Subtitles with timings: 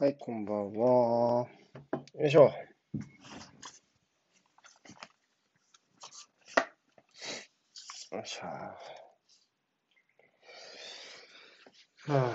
[0.00, 1.46] はい、こんばんは。
[2.18, 2.44] よいしょ。
[2.44, 2.52] よ
[8.24, 8.46] いしょ。
[8.46, 8.74] は
[12.08, 12.32] あ、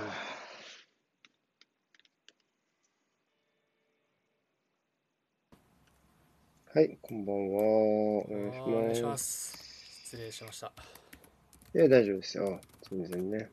[6.75, 7.61] はい、こんばんは。
[7.63, 9.09] お願いしあーお願いしま。
[9.09, 9.57] ますす。
[10.03, 10.71] 失礼しました。
[11.73, 12.61] いや、大丈夫ですよ。
[12.91, 13.49] 全然ね。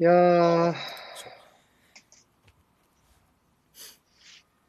[0.00, 0.80] いやー、ちょ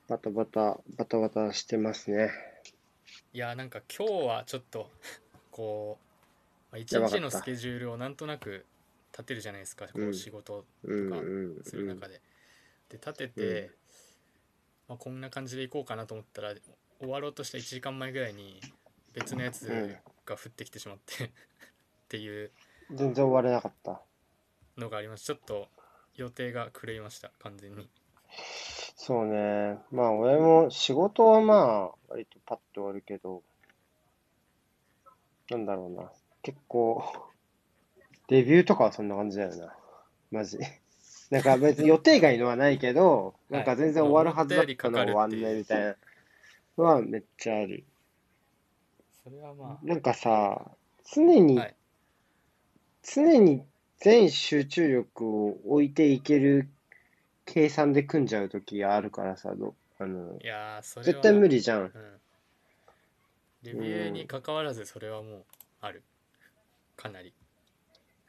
[0.08, 2.30] バタバタ、バタバタしてますね。
[3.34, 4.92] いや、なんか今日はちょっと、
[5.52, 8.66] こう、まあ、一日のスケジュールをなんとなく
[9.12, 11.70] 立てるじゃないですか、こうんう仕事うんとか。
[11.70, 12.22] する中で。
[12.90, 13.72] で、立てて、
[14.88, 16.54] まあ、こんな感じでいこうかなと思ったら、
[17.00, 18.62] 終わろうとした1時間前ぐらいに
[19.14, 21.30] 別のやつうんが降ってきてしまって っ
[22.10, 22.52] ていう
[22.92, 24.02] 全然終われなかった。
[24.78, 25.34] のがありました。
[25.34, 25.70] ちょっと
[26.16, 27.90] 予定が狂いました、完全に。
[28.96, 29.78] そうね。
[29.92, 33.44] まあ、俺も仕事はまあ、割とパッと終わるけど、
[35.50, 36.10] なんだろうな。
[36.42, 37.04] 結構、
[38.28, 39.76] デビューとかはそんな感じだよな。
[40.32, 40.58] マジ。
[41.30, 45.96] なんか別に予定外のはないけど、なんか全然終わるはずだったの終わんないみたいな
[46.78, 47.84] のはめっちゃある。
[49.24, 50.72] それはまなんかさ、
[51.14, 51.76] 常に、はい
[53.06, 53.64] 常に
[54.00, 56.70] 全集中力を置いていける
[57.46, 61.06] 計算で組んじゃうときがあるからさ、どあのあ、いやー、それは。
[61.06, 61.82] 絶対無理じゃん。
[61.82, 61.92] うん。
[63.64, 65.46] レビューに関わらずそれはもう
[65.82, 66.04] ある。
[66.96, 67.34] かなり。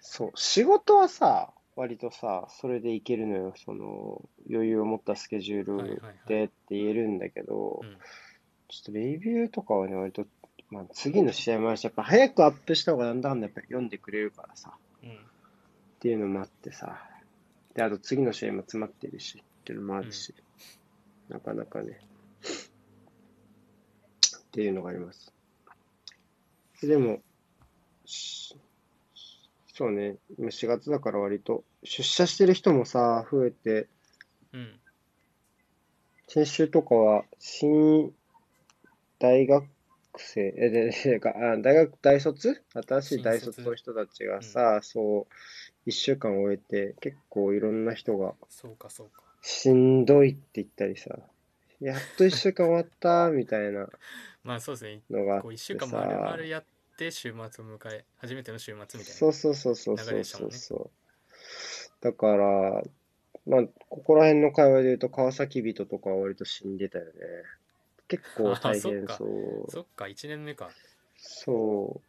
[0.01, 3.53] そう、仕事はさ、割とさ、それでいけるのよ。
[3.57, 6.15] その、余裕を持ったスケジュールはいはいはい。
[6.27, 7.97] でって言えるんだけど、うん。
[8.69, 10.27] ちょっとレビューとかはね、割と、
[10.71, 15.11] まあ、次の試合もあるし、やっぱ早くアップした方がなんだかんだやっぱ読んでくれるからさ、うん。
[15.11, 15.13] っ
[16.01, 16.99] ていうのもあってさ、
[17.77, 20.35] で、あと次の試合も詰まってるし、っていうのもあるし、
[21.29, 22.01] なかなかね、
[24.39, 25.31] っていうのがあります。
[26.81, 27.21] でも、
[28.07, 28.57] し
[29.75, 33.89] そうね、今4月だから割と、出社してる人もさ、増えて、
[34.55, 34.81] うん。
[36.29, 38.11] 先週とかは、新
[39.19, 39.67] 大学
[40.17, 42.65] 生、え、で、で、大学、大卒？
[42.73, 45.35] 新しい大卒の人たちがさ、そう、
[45.87, 51.17] 一週間終えて、結構いろんな人が、そうかそうかしんどいって言ったりさ、
[51.81, 53.89] やっと一週間終わった、みたいな
[54.45, 56.65] まあそうですねのがあっこう1て週間さ、丸々やっ
[56.97, 60.91] て週末を迎え初めての週末みたいなそうそうそうそう流そうれでしたもんねそうそう。
[62.01, 62.83] だから、
[63.47, 67.13] まあ、ここら辺の会話で言うと、川崎人とかは割と死んでたよね。
[68.09, 69.25] 結構大変あそっかそ
[69.69, 69.71] う。
[69.71, 70.71] そっか1年目か
[71.17, 72.01] そ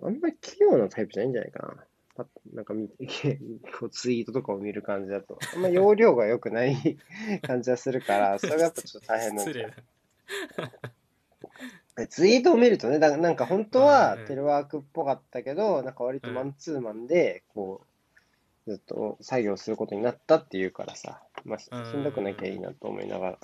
[0.00, 0.06] う。
[0.06, 1.84] あんまり器用なタイプじゃないんじゃないかな。
[2.14, 3.40] パッなんか見て、
[3.78, 6.98] こうツイートとかを見る感じだと、あんま容量が良くない
[7.42, 9.70] 感じはするから、それがやっぱちょっと大変なん失礼。
[11.94, 17.82] だツイートを見るとね、だなんか本当はうんテレワークっぽかったけど、なんか割とマンツーマンで、こ
[18.66, 23.38] う、ずっと作業することになったっていうからさ、まあ、しんどくなきゃいいなと思いながら。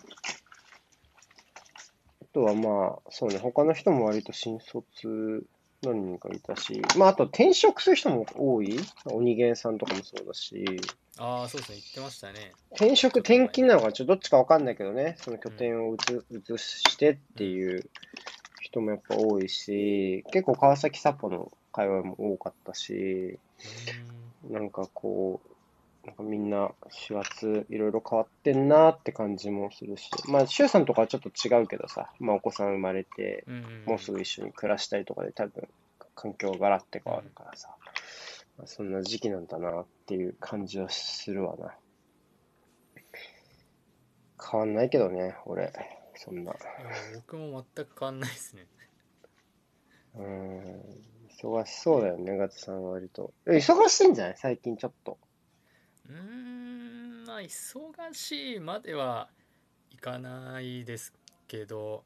[2.23, 5.45] あとはまあ、そうね、他の人も割と新卒
[5.83, 8.78] 何人かいたし、まああと転職する人も多い。
[9.06, 10.65] 鬼源さんとかもそうだし、
[11.19, 11.78] ああそうですね。
[11.78, 12.53] 言ってましたね。
[12.72, 15.99] 転職、転勤なのかちょっとどっちかわかんないけどね、その拠点を移
[16.33, 17.89] 移してっていう
[18.61, 23.39] 人もやっぱ多いし、結構川崎札幌の会話も多かったし、
[24.49, 25.50] うなんかこう、
[26.09, 33.45] なんかみんな4月いろいろ変わってんなって感じもするし、まあ、周さんとかはちょっと違うけどさ、まあお子さん生まれて、
[33.85, 35.69] もうすぐ一緒に暮らしたりとかで多分
[36.15, 37.69] 環境がガラッて変わるからさ、
[38.57, 41.75] まあ、そんな時期なんだなっていう感じはするわな。
[44.51, 45.73] 変わんないけどね、俺。
[46.15, 46.55] そんな。
[47.17, 48.67] 僕も全く変わんないですね
[50.15, 50.83] うーん。
[51.41, 53.35] 忙しそうだよね、ガツさんは割と。
[53.47, 54.35] え忙しいんじゃない？
[54.39, 55.19] 最近ちょっと。
[56.09, 59.28] うーんまあ忙しいまでは
[59.91, 61.13] いかないです
[61.47, 62.05] けど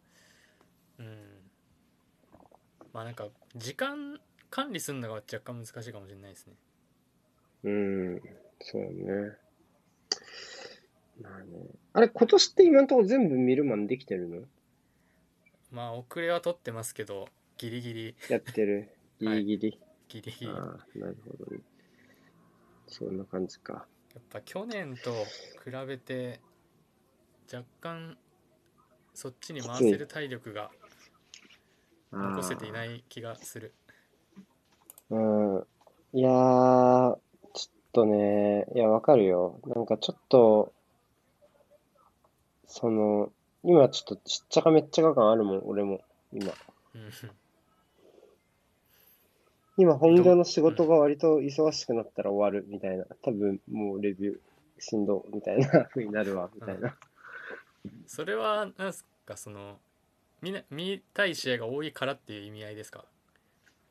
[0.99, 1.07] うん
[2.93, 4.21] まあなんか時間
[4.51, 6.55] 管理するのが若干難しいかもしれないですね
[7.65, 8.23] うーん。
[8.61, 9.37] そうね。
[11.21, 11.47] まあね。
[11.93, 14.43] あれ、今年って今のところ全部見るマンできてるの？
[15.71, 18.91] まあ遅れは取ってますけどギリギリやってる。
[19.21, 19.81] ギリギリ。
[20.09, 21.61] ギリギリああ、なるほどね。
[22.93, 23.87] そんな感じか。
[24.15, 25.13] やっぱ去年と
[25.65, 26.41] 比べて
[27.53, 28.19] 若干
[29.15, 30.71] そっちに回せる体力が
[32.13, 33.73] 残せていない気がする
[35.11, 35.67] うん。
[36.15, 37.19] いやー、ちょっ
[37.93, 39.61] とね、いや、わかるよ。
[39.67, 40.73] なんかちょっと、
[42.67, 43.31] その、
[43.63, 46.01] 今ちょっとちっちゃかめっちゃか感あるもん、俺も、
[46.33, 46.53] 今。
[49.79, 53.07] うん今本業の仕事が割と忙しくなったら終わるみたいな。
[53.23, 54.37] 多分もうレビュー
[54.79, 56.95] しんどみたいな風になるわ、みたいな。
[58.07, 59.79] それはなんすかその
[60.43, 63.05] 見な見たい試合が多いからっていう意味合いですか？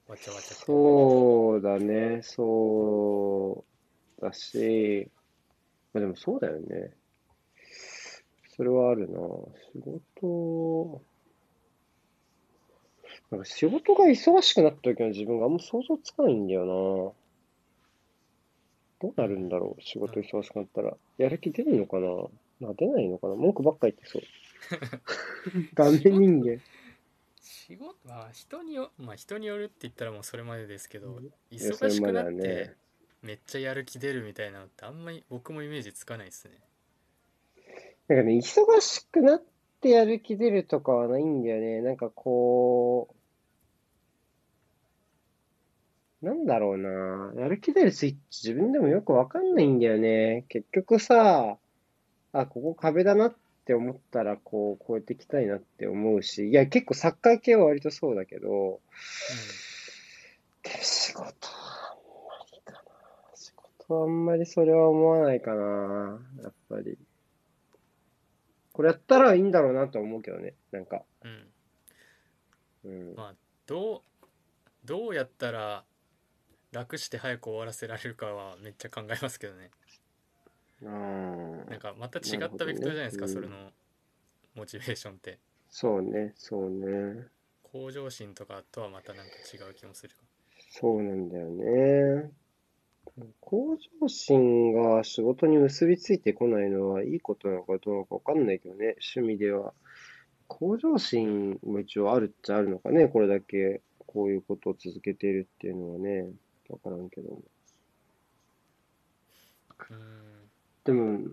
[0.07, 3.65] わちゃわちゃそうだね、そ
[4.19, 5.09] うだし、
[5.93, 6.91] まあでもそうだよね。
[8.55, 9.17] それはあるな。
[9.73, 9.79] 仕
[10.19, 10.90] 事、
[13.31, 16.67] なんか仕事が忙しくなった時の自分があんま想像つかないんだよな。
[19.01, 20.95] どうなるんだろう、仕事忙しくなったら。
[21.17, 22.07] やる気出るのかな？
[22.59, 23.35] まあ出ないのかな？
[23.35, 24.21] 文句ばっか言ってそう。
[25.73, 26.61] 画面人間。
[27.41, 32.75] 仕事は人によまあ人によるって言ったらもうそれまでですけど忙しくなってね
[33.21, 36.59] めっちゃやる気出るみたいなのってあんまり僕もイメージつかないですね
[38.07, 39.43] なんかね、忙しくなっ
[39.79, 41.81] てやる気出るとかはないんだよね。
[41.81, 43.15] なんかこう、
[46.21, 47.41] なんだろうな。
[47.41, 50.45] やる気出るスイッチ自分でもよくわかんないんだよね。
[50.49, 51.57] 結局さ、
[52.33, 53.35] あ、ここ壁だなっ
[53.65, 58.81] て思ったら、こう、超えていきたいなって思うし、いや、結構サッカー系は割とそうだけど、
[60.63, 61.25] でも仕事は
[61.91, 61.97] あん
[62.27, 62.81] まりかな。
[63.35, 66.19] 仕事はあんまりそれは思わないかな。
[66.43, 66.99] やっぱり。
[68.73, 70.53] これやったらいいんだろうなとは思うけどね。
[70.71, 71.03] なんか。
[71.23, 71.47] うん、
[72.85, 73.15] うん、うん。
[73.15, 73.35] まあ
[73.65, 74.01] どう
[74.85, 75.83] どうやったら
[76.71, 79.71] 楽して早く終わらせられるかはめっちゃ考えますけどね。
[80.81, 83.33] なんかまた違ったベクトルじゃないですか、ね。
[83.33, 83.71] それの
[84.55, 85.39] モチベーションって。
[85.69, 87.27] そうね、そうね。
[87.63, 90.15] 向上心とかとはまたなんか違う気もする
[90.69, 92.31] そうなんだよね。
[93.39, 99.73] 向上心が仕事に結びついてこないのはいいことなのかどうなのかわかんないけどね、趣味では。
[100.47, 106.27] 向上心も一応あるっちゃあるのかね、これだけこういうことを続けているっていうのはね、
[106.71, 107.29] わからんけど。
[107.29, 107.43] うん
[110.83, 111.29] でも、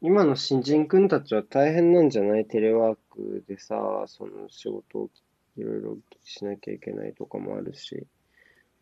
[0.00, 2.46] 今の新人君たちは大変なんじゃない？
[2.46, 5.10] テレワークでさ、その仕事を
[5.58, 8.06] いろいろしなきゃいけないとかもあるし。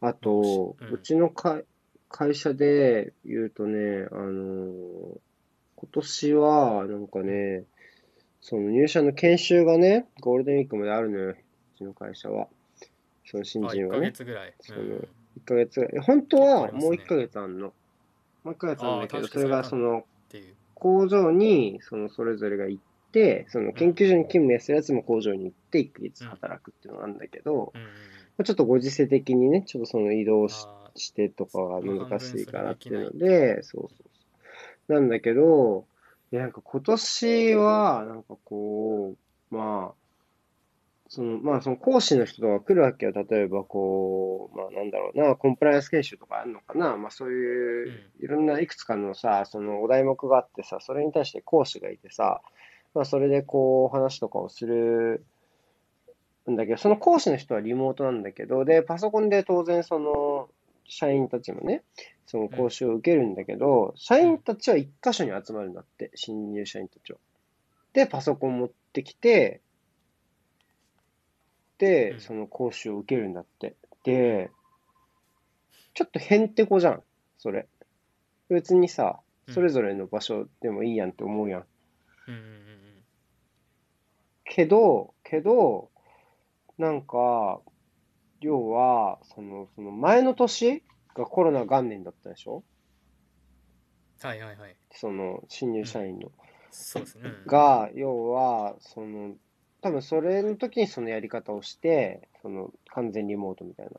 [0.00, 1.64] あと、うちの会
[2.08, 5.18] 会社で言うとね、あの、
[5.76, 7.64] 今年は、なんかね、
[8.40, 11.36] その入社の研修がね、ゴールデンウィークまであるのよ、う
[11.76, 12.48] ちの会社は。
[13.24, 14.12] その新あ1ヶ人はね。
[14.12, 15.08] 月ぐらい、そのうん、
[15.38, 16.04] 1ヶ月ぐらい。
[16.04, 17.72] 本当はもう1ヶ月あんの？
[18.44, 20.04] もう1ヶ月あるんだけど、それがそその、
[20.74, 27.72] 工場に、そのそれぞれが行って、その研究所に勤務するやつも工場に行って1ヶ月働くっていうのがあるんだけど、
[28.44, 30.70] ちょっとご時世的にね、ちょっとその移動し
[31.14, 34.04] てとかが難しいからっていうの半で、そうそうそ
[34.88, 34.92] う。
[34.92, 35.86] なんだけど、
[36.32, 39.14] いやなんか今年は、なんかこ
[39.50, 40.05] う、まあ、
[41.08, 43.12] その、まあその講師の人とか来るわけよ。
[43.12, 46.96] 例えばこう、まあなんだろうな、コンプライアンス研修とかあるのかな。
[46.96, 52.42] まあそういう、いろんないくつかのさ、そのお題目があってさ、それに対して講師がいてさ、
[52.94, 55.24] まあそれでこう話とかをする
[56.50, 60.48] んだけど、その講師の人はリモートなんだけど、で、パソコンで当然その、
[60.88, 61.82] 社員たちもね、
[62.26, 67.18] その講習を受けるんだけど、社員たちは一箇所に集まるんだって、新入社員たちは。
[67.92, 69.60] で、パソコン持ってきて、
[72.20, 73.76] その講習を受けるんだって。
[74.04, 74.50] で、
[75.94, 77.02] ちょっとへんてこじゃん、
[77.38, 77.68] それ。
[78.48, 81.66] 別にさ、それぞれの場所でもいいやんって思うやん。
[82.28, 82.76] うんうんうん
[84.48, 85.90] けど、けど、
[86.78, 87.60] なんか、
[88.40, 90.82] 要は、その、その前の年
[91.14, 92.62] がコロナ元年だったでしょ？
[94.22, 96.30] はいはいはいその、新入社員の。
[96.70, 99.34] そうですね、うんが、要は、その、
[99.86, 103.92] 多分それの時にそのやり方をして、その、完全リモートみたいな。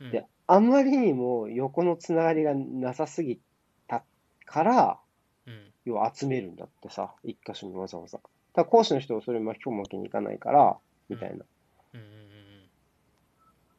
[0.00, 3.38] うんで、あんまりにも横のつながりがなさすぎ
[3.86, 4.02] た
[4.44, 4.98] から、
[5.46, 8.18] うん要は集めるんだってさ、一箇所にわざわざ。
[8.54, 10.76] だ講師の人はそれ巻き込むわけにいかないから、
[11.08, 11.44] みたいな。
[11.94, 12.16] うんうん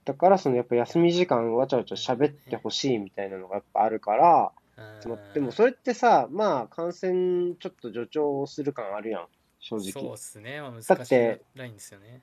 [0.05, 9.27] だから、そのやっぱ休み時間わちゃわちゃ喋ってほしいみたいなのがやっぱあるから、うんでもそれってさ、まあ感染ちょっと助長する感あるやん、
[9.67, 10.17] 正そう直っ。
[10.17, 12.21] すね、まあ、難だっしいてラインですよね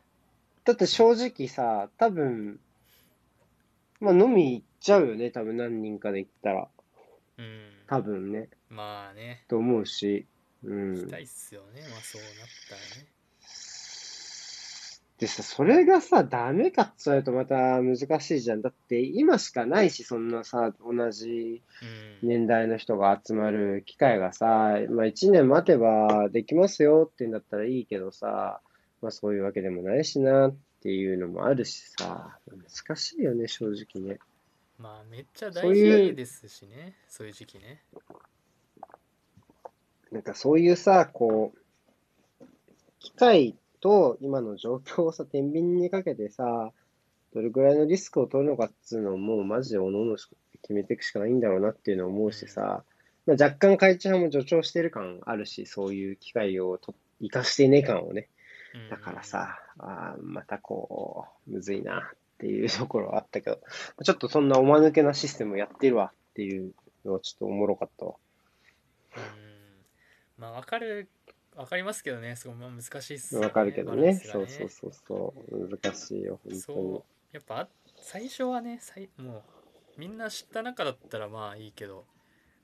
[0.65, 2.59] だって正直さ、多分、
[4.01, 6.69] まあ飲み行っちゃうよね、多分何人かで行ったら。
[7.39, 10.27] うん多分ね、まあねと思うし。
[10.65, 11.09] う行きん。
[11.11, 12.33] たいっすよねまあそうなっ
[12.69, 13.14] たらね
[15.19, 18.63] でさ、それがさ、ダメかっつわれるとまた難しいじゃん。
[18.63, 21.63] だって今しかないし、そんなさ、同じ
[22.23, 28.61] うん年代の人が集まる機会がさ、まあ一年待てばできますよってんだったらいいけどさ、
[29.03, 34.19] まあそういうわけでもないしなっていうのもあるしさ、難しいよね、正直ね。
[34.79, 37.81] まあめっちゃ大事ですしねそういう時期ね
[40.11, 42.45] なんかそういうさ、こう、
[42.99, 46.73] 機械と今の状況をさ、天秤にかけてさ、
[47.35, 52.83] どれぐらいのリスクを取るのかっつうのをもうマジで各々決めていくしかないんだろうなっていうのを思うしさ、
[53.27, 58.29] まあ、若干会長も助長してる感あるし、そういう機会をと生かしていねえ感をね。
[58.75, 63.61] うんだからさ、あーまたこう、むずいなっていうところはあったけど、
[64.03, 66.73] ちょっとそんなおまぬけなシステムやってるわっていう
[67.05, 68.15] のはちょっとおもろかったわ。
[69.17, 69.55] うん
[70.39, 71.09] まあわかる
[71.57, 72.37] わかりますけどね。
[72.37, 74.15] すごいまあ難しいっすよわかるけどね。
[74.15, 74.15] ね。
[74.15, 75.69] そうそうそうそう。
[75.69, 76.61] 難しいよ、本当に。
[76.61, 77.15] そう。
[77.35, 79.43] やっぱあ最初はねさいもう
[79.99, 82.05] みんな知った中だったらまあいいけど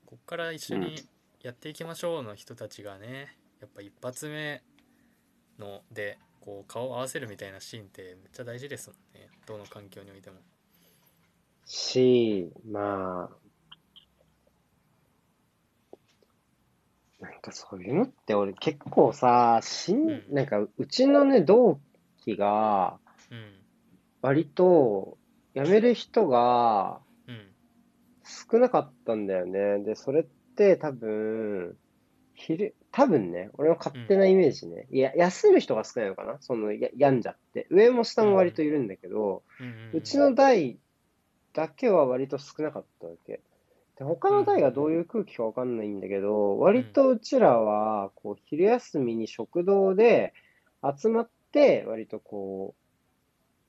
[0.06, 0.94] こっから一緒に
[1.42, 4.62] やっていきましょうの人たちがねやっぱ一発目
[5.58, 9.28] のでこう顔を合わせるみたいなシーンってめっちゃ大事ですもんね。
[9.46, 10.36] どの環境においても。
[11.66, 13.36] し、まあ、
[17.20, 20.34] なんかそういうのって俺結構さ、しん、うん。
[20.34, 21.80] なんかうちのね、同
[22.18, 22.98] 期が
[23.30, 23.52] うん
[24.22, 25.16] 割と
[25.54, 27.46] 辞める人がうん。
[28.22, 29.78] 少なかったんだよね。
[29.78, 31.76] で、それって多分、
[32.34, 34.86] 昼、多分ね、俺の勝手なイメージね。
[34.90, 36.36] いや、休む人が少ないのかな？
[36.40, 37.66] その、や、病んじゃって。
[37.70, 39.66] 上も下も割といるんだけど、うん。
[39.66, 39.98] うん。
[39.98, 40.78] うちの代
[41.54, 43.40] だけは割と少なかったわけ。
[44.00, 50.32] で、他の代がどういう空気かわかんないんだけど、割とうちらは、こう、昼休みに食堂で
[50.98, 52.74] 集まって、割とこ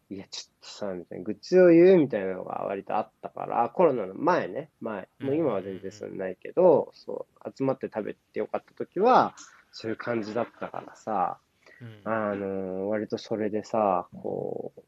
[0.09, 5.09] う、いや、ちょっとさ、みたいな、愚痴を言うみたいなのが割とあったから、コロナの前ね、前。
[5.19, 9.35] もう今は全然それないけど、そう、集まって食べてよかった時は、
[9.73, 11.39] そういう感じだったからさ、
[11.81, 14.81] うんあの割とそれでさ、こう、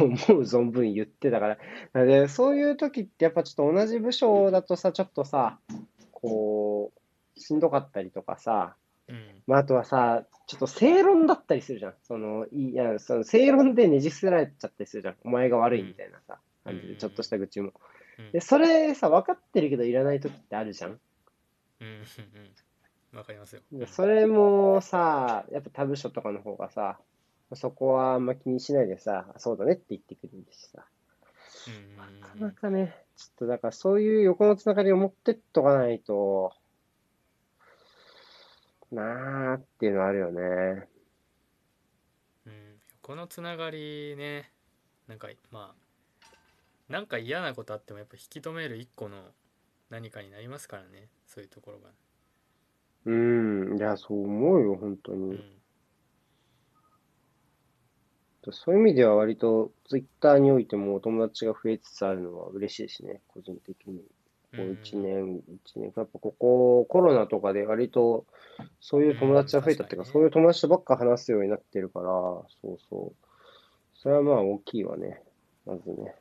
[0.00, 1.58] 思う存分言ってたか
[1.94, 2.04] ら。
[2.04, 5.58] で、そういう時ってやっぱちょっと同じ部署だとさ、ちょっとさ、
[6.12, 6.92] こ
[7.36, 8.76] う、しんどかったりとかさ、
[9.08, 11.94] うんまあ、あとはさ、ちょっと正論だったりするじゃん。
[12.02, 15.16] その、いいや、その正論でねじ伏せられちゃったりするじゃん。
[15.24, 17.72] お前が悪いみたいなさ、感じで、ちょっとした愚痴も。
[18.18, 20.90] うんで、それさ、分かってるけどいらない時ってあるじゃん。
[20.90, 20.98] うん
[21.80, 22.04] うんうん
[23.14, 26.98] わかりますよでそれもさ、やっぱ他部署とかの方がさ、
[27.52, 30.84] そこはあんま気にしないでさ、そうだねって言ってくれるしさ。
[31.66, 36.52] うんなかうんなかね、ちょっとだからそういう横のつながりを持ってっとかないと、
[38.90, 40.88] なーっていうのはあるよね。
[42.46, 44.50] うんこのつながりね
[45.08, 46.32] なんかまあ
[46.88, 49.22] なんか嫌なことあってもやっぱ引き止める一個の
[49.90, 51.90] 何かになりますからねそういうところが
[53.06, 55.34] うん、いや、そう思うよ、本当に。
[55.34, 55.63] うん
[58.52, 63.98] そういう意味では割と、ツイッターにおいてもお友達が増えつつあるのは嬉しいしね、個人的に。
[64.56, 68.26] こう1年、一年、やっぱここ、コロナとかで割と、
[68.80, 73.26] そういう友達が増えたっていうか、うんそういう友達とばっか話すようになってるから、そうそう。
[73.94, 75.22] それはまあ大きいわね、
[75.66, 76.14] まずね。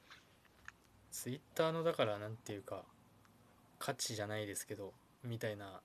[1.14, 2.84] ツイッターのだからなんていうか
[3.78, 5.80] 価値じゃないですけどみたいな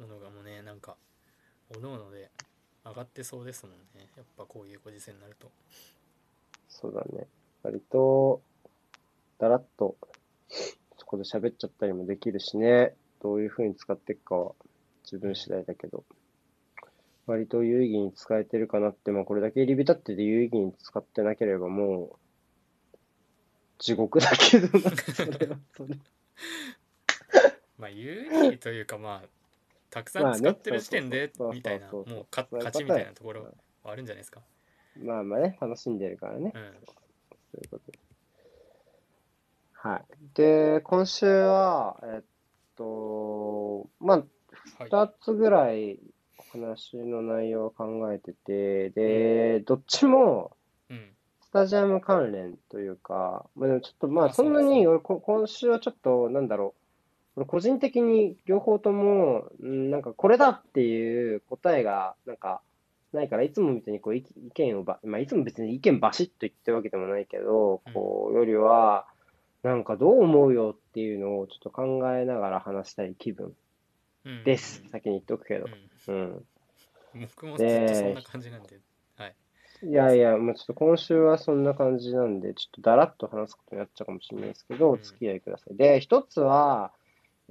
[0.00, 0.96] ものがもうねなんか
[1.74, 2.30] おのおので
[2.84, 5.50] 上がってそうですもんねやっぱこういうご時世になると
[6.82, 7.28] そうだね。
[7.62, 8.42] 割と、
[9.38, 9.96] だらっと、
[10.98, 12.94] そこで喋っちゃったりもできるしね。
[13.22, 14.52] どういう風に使っていくかは
[15.04, 16.02] 自分次第だけど。
[17.26, 22.18] 割と有意義に使えてるかなって、まあこれだけ入り浸ってて有意義に使ってなければも
[22.94, 22.96] う、
[23.78, 25.96] 地獄だけどな、 それはそれ。
[27.78, 29.28] まあ有意義というかまあ
[29.92, 33.50] たくさん使ってる時点でみたいなもう勝ちみたいなところは
[33.84, 34.40] あるんじゃないですか？
[34.96, 36.52] まあまあね、楽しんでるからね。
[36.54, 36.62] うん。
[37.52, 37.92] そういうこと。
[37.92, 37.98] で。
[39.74, 40.04] はい。
[40.34, 42.24] で、今週は、えっ
[42.76, 44.26] と、まあ、はい。
[44.86, 45.98] 二つぐらい
[46.52, 50.56] 話の内容を考えてて、で、どっちも
[50.88, 51.08] うん。
[51.42, 56.81] スタジアム関連というか、まあでもちょっとまああそんなに俺こ今週はちょっとなんだろう、俺
[57.46, 62.60] 個人的に両方とも、うんなんかこれだっていう答えがなんか
[63.12, 69.06] ないから、いつもみたいにこう意意見をば、まあいつも別に意見バシッと言ってるわけでもないけど、こうよりは、
[69.62, 71.84] なんかどう思うよっていうのをちょっと考
[72.16, 73.54] えながら話したい気分
[74.24, 74.82] うんです。
[74.90, 75.66] 先に言っておくけど。
[76.08, 76.44] うんうん。
[77.20, 78.80] 僕もずっとそんな感じなんで
[79.16, 79.36] はい
[79.84, 85.76] いやいや、もうちょっと今週はそんな感じなんで、ちょっとだらっと話すことになっちゃうかもしれないですけど、お付き合いください。
[85.76, 86.92] で、一つは、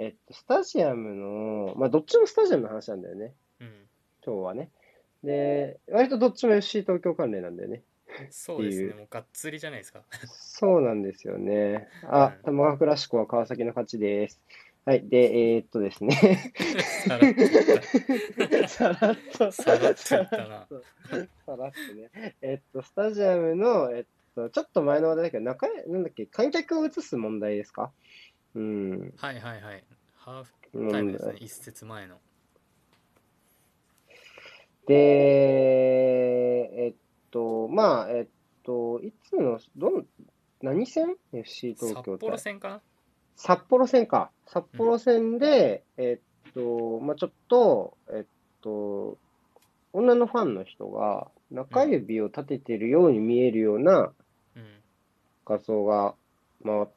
[0.04, 3.34] えっと、スタジアムの、まあ、どっちもスタジアムの話なんだよね。
[3.60, 3.68] うん。
[4.26, 4.72] 今日はね。
[5.24, 7.84] で、割とどっちも FC 東京関連なんだよね。
[8.32, 8.94] そうですね。
[8.96, 10.02] もうがっつりじゃないですか。
[10.26, 11.88] そうなんですよね。
[12.04, 14.42] あ、うん玉川クラシコは川崎の勝ちです。
[14.86, 15.08] はい。
[15.08, 16.52] で、えーっとですね。
[17.06, 20.18] さらっとさらっと、さらっとさ
[21.56, 22.36] らっとね。
[22.42, 24.04] えっと、スタジアムの、えっ
[24.36, 27.92] と、ちょっと前の話題だけど、中江、なんだっけ、観客を移す問題ですか？
[28.56, 29.14] うん。
[29.18, 29.84] たはいはいはい。
[30.16, 30.54] ハーフ
[30.92, 31.36] タイムですね。
[31.40, 32.20] 一節前の。
[34.88, 34.96] で、
[36.86, 36.96] えっ
[37.30, 38.28] と、まあ、えっ
[38.64, 40.08] と、いつの、どん、
[40.62, 42.82] 何戦 ?FC 東札京対幌戦かな？
[43.36, 44.32] 札幌戦か。
[44.46, 48.26] 札幌戦で、えっと、まあちょっと、えっ
[48.62, 49.18] と、
[49.94, 54.14] 女のファンの人が中指を立ててるように見えるような
[54.56, 54.82] うん。
[55.46, 56.16] 画像が
[56.64, 56.88] 回っ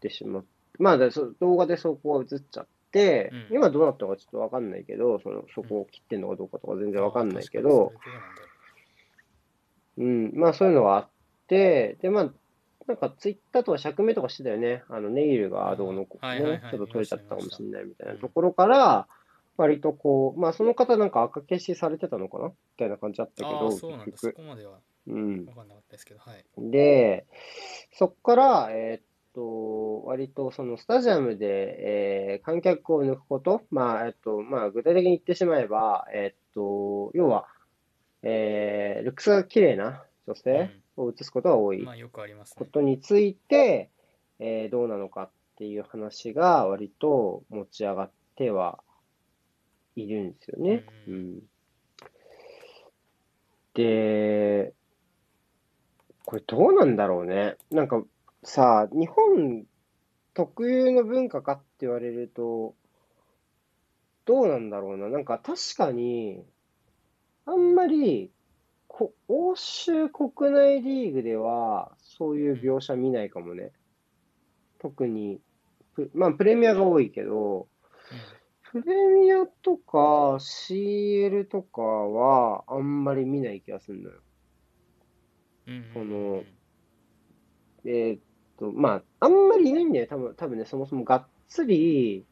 [0.00, 7.92] てしまって、まあでそ動画でそこが映っちゃって、うん今どうなったのかちょっとわかんないけど、その、そこを切ってんのかどうかとか全然わかんないけあど、
[9.98, 11.08] うなんまあそういうのがあっ
[11.48, 12.30] て、で、まあ、
[12.86, 14.84] なんかツイッターとか釈明とかしてたよね。
[14.88, 19.08] あの、ネイルがどうのこうねちょっと取れちゃったかもしれないみたいなところから、
[19.56, 22.48] 割とこう、まあその方なんか赤消しされてたのかな？
[22.48, 23.70] みたいな感じだったけど。
[23.70, 24.18] 結局。
[24.18, 25.54] そこまではうん分。
[25.54, 26.44] かんなかったですけど、はい。
[26.58, 27.26] で、
[27.92, 29.02] そっから、えーっ
[29.34, 37.46] と、割とそのスタジアムで、えー観客を抜くこと、まあ、えっと、まあ、具体的に言ってしまえば、えーっと、要は、
[38.22, 42.70] えールックスが綺麗な女性を映すことが多いまあよくありますこね。
[42.72, 43.90] とについて、
[44.38, 48.78] えーどうなのかっていう話が割と持ち上がっては
[49.96, 50.84] いるんですよね。
[51.06, 51.42] ううんん。
[53.74, 54.72] で、
[56.26, 57.56] これどうなんだろうね。
[57.70, 58.02] なんか
[58.44, 59.66] さ、日本
[60.34, 62.74] 特有の文化かって言われると、
[64.26, 65.08] どうなんだろうな。
[65.08, 66.44] なんか確かに、
[67.46, 68.30] あんまり、
[68.88, 73.72] こ欧州国内リーグでは、そういう描写見ないかもね。
[74.78, 75.40] 特に、
[75.94, 77.68] プまあ、プレミアが多いけど、
[78.72, 84.20] プレミアとか CL とかは、あんまり見ない気がするのよ。
[85.68, 85.74] うん。
[85.74, 86.44] うんその
[87.86, 88.20] えーっ
[88.58, 90.06] と、まあ、あんまりいないんだよ。
[90.08, 92.24] 多分、多分ね、そもそもがっつり、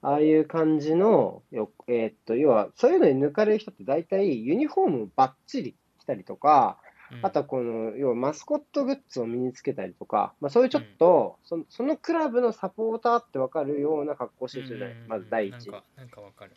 [0.00, 6.88] ああいう感じの、よ、えーっと、要は、そういうのに抜かれる人って大体、ユニフォームをバッチリ着たりとか、うん
[7.22, 14.96] あとはこの、要はマスコットグッズを身につけたりとか、まあそういうちょっと、その、そのクラブのサポーターってわかるような格好をしてる人じゃない。
[15.08, 15.52] まず第一。
[15.52, 16.52] なんか、なんかわかる。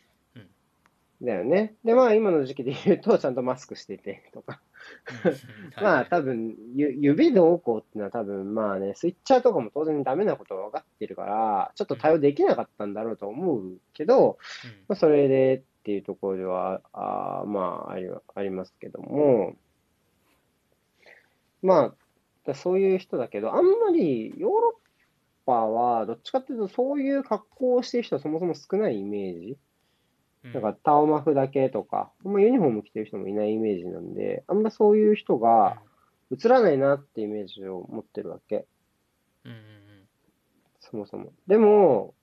[1.22, 1.76] だよね。
[1.84, 4.62] で、まあ今の時期で言うと、ちゃんとマスクしててとか。
[5.26, 14.38] うんまあ多分、ゆ指どうこうっていうのは多分、まあね、スイッチャーとかも当然ダメなことは分かってるから、ちょっと対応できなかったんだろうと思うけど、
[14.88, 19.56] まあそれでっていうところでは、あーまあありはありますけども、
[21.62, 21.96] まあ、
[22.46, 29.58] だそういう人だけど、あんまりヨーロッパはどっちかっていうとそういう格好をしてる人はそもそも少ないイメージ。
[30.44, 35.78] うんなんかタオマフだけとか、あんまユニフォーム着てる人もいないイメージなんで、あんまそういう人が
[36.32, 38.66] 映らないなってイメージを持ってるわけ。
[39.46, 39.82] うんうん
[40.80, 41.32] そもそも。
[41.48, 42.14] でも、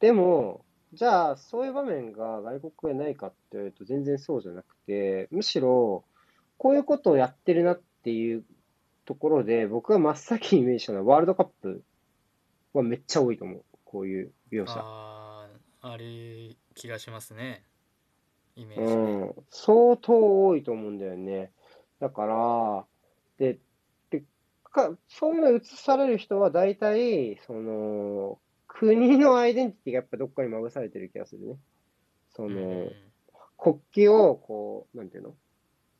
[0.00, 6.04] でも、じゃあ、そういう場面が外国でないかって言われると全然そうじゃなくて、むしろ、
[6.58, 8.44] こういうことをやってるなっていう
[9.04, 11.82] ところで、僕が真っ先にイメージしたのはワールドカップ
[12.72, 13.64] はめっちゃ多いと思う。
[13.84, 15.21] こういう描写。
[15.82, 17.64] ああ、あれ、気がしますね。
[18.56, 19.02] イメうージね。
[19.26, 21.52] ん、相当多いと思うんだよね。
[22.00, 22.86] だから、
[23.38, 23.58] で、
[24.10, 24.24] で、
[24.64, 31.58] か、そういうの映される人は大体、その、国のアイデンティティがやっぱどっかにまぶされてる気がするね。
[32.30, 32.90] そうんうんの、
[33.58, 35.34] 国旗をこう、なんていうの？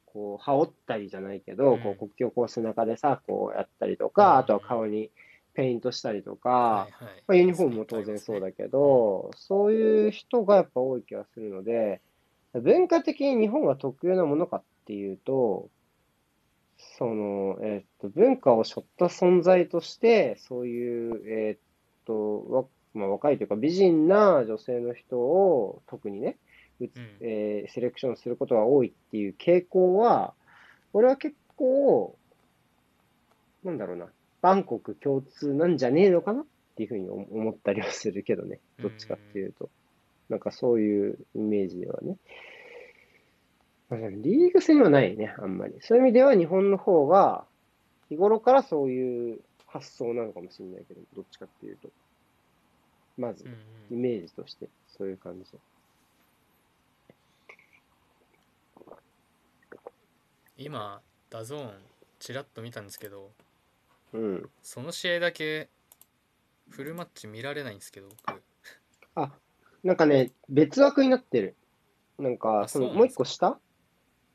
[0.06, 5.10] こう、羽織ったりじゃないけど、うんこう国旗をこう背中でさ、こうやったりとうんか、あとは顔に
[5.54, 7.14] ペイントしたりとか、はいはい。
[7.26, 12.00] まあ、ユニフォームも当然そうだけど、そういう人がやっぱ多い気がするので、
[12.54, 15.68] 文化的に日本が特有なものかっていうと、
[16.98, 21.58] その、えっと、文化を背負った存在として、そういう、えっ
[22.06, 26.36] と、わまあ、若いというか美人な女性の人を特にね、
[26.80, 27.08] うつうん。
[27.20, 30.34] えーセレクションすることが多いっていう傾向は、
[30.92, 32.16] 俺は結構、
[33.64, 34.06] なんだろうな、
[34.42, 36.44] バンコク共通なんじゃねえのかなっ
[36.76, 39.70] ていうふうに思思ったりはするけどね、どっちかっていうと。
[40.28, 42.16] なんかそういうイメージではね。
[44.22, 45.74] リーグ戦はないね、あんまり。
[45.80, 47.44] そういう意味では日本の方が、
[48.08, 51.90] 日頃からそういう発想なのかもしれないけど、どっちかっていうと。
[53.18, 53.48] まずう
[53.94, 55.50] ん、イメージとして、そういう感じ。
[60.56, 61.72] 今 DAZN
[62.20, 63.30] ちらっと見たんですけど
[64.12, 64.50] うん。
[64.62, 65.68] その試合だけ
[66.70, 68.42] フルマッチ見られないんですけど僕
[69.14, 69.32] あ、
[69.82, 71.56] なんかね、別枠になってる。
[72.18, 73.20] なんか、あその、そうなんですか？
[73.24, 73.60] もう一個下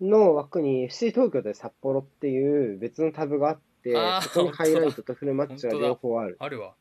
[0.02, 6.36] の枠に FC 東京で札幌っていう別のタブがあってあー、そこにハイライトとフルマッチが本当だ両方ある。
[6.40, 6.76] あるわ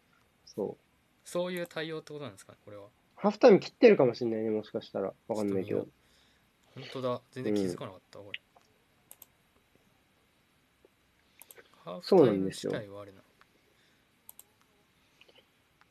[0.45, 0.85] そう。
[1.25, 2.53] そういう対応ってことなんですか？
[2.53, 5.13] ねこれはハーフタイム切ってるかもしれないね、もしかしたら。
[5.29, 5.87] わかんないけど。
[6.75, 8.41] 本当だ全然気づかなかった、これ
[11.97, 13.19] ハーフそうタイムなんですよ自体はあれな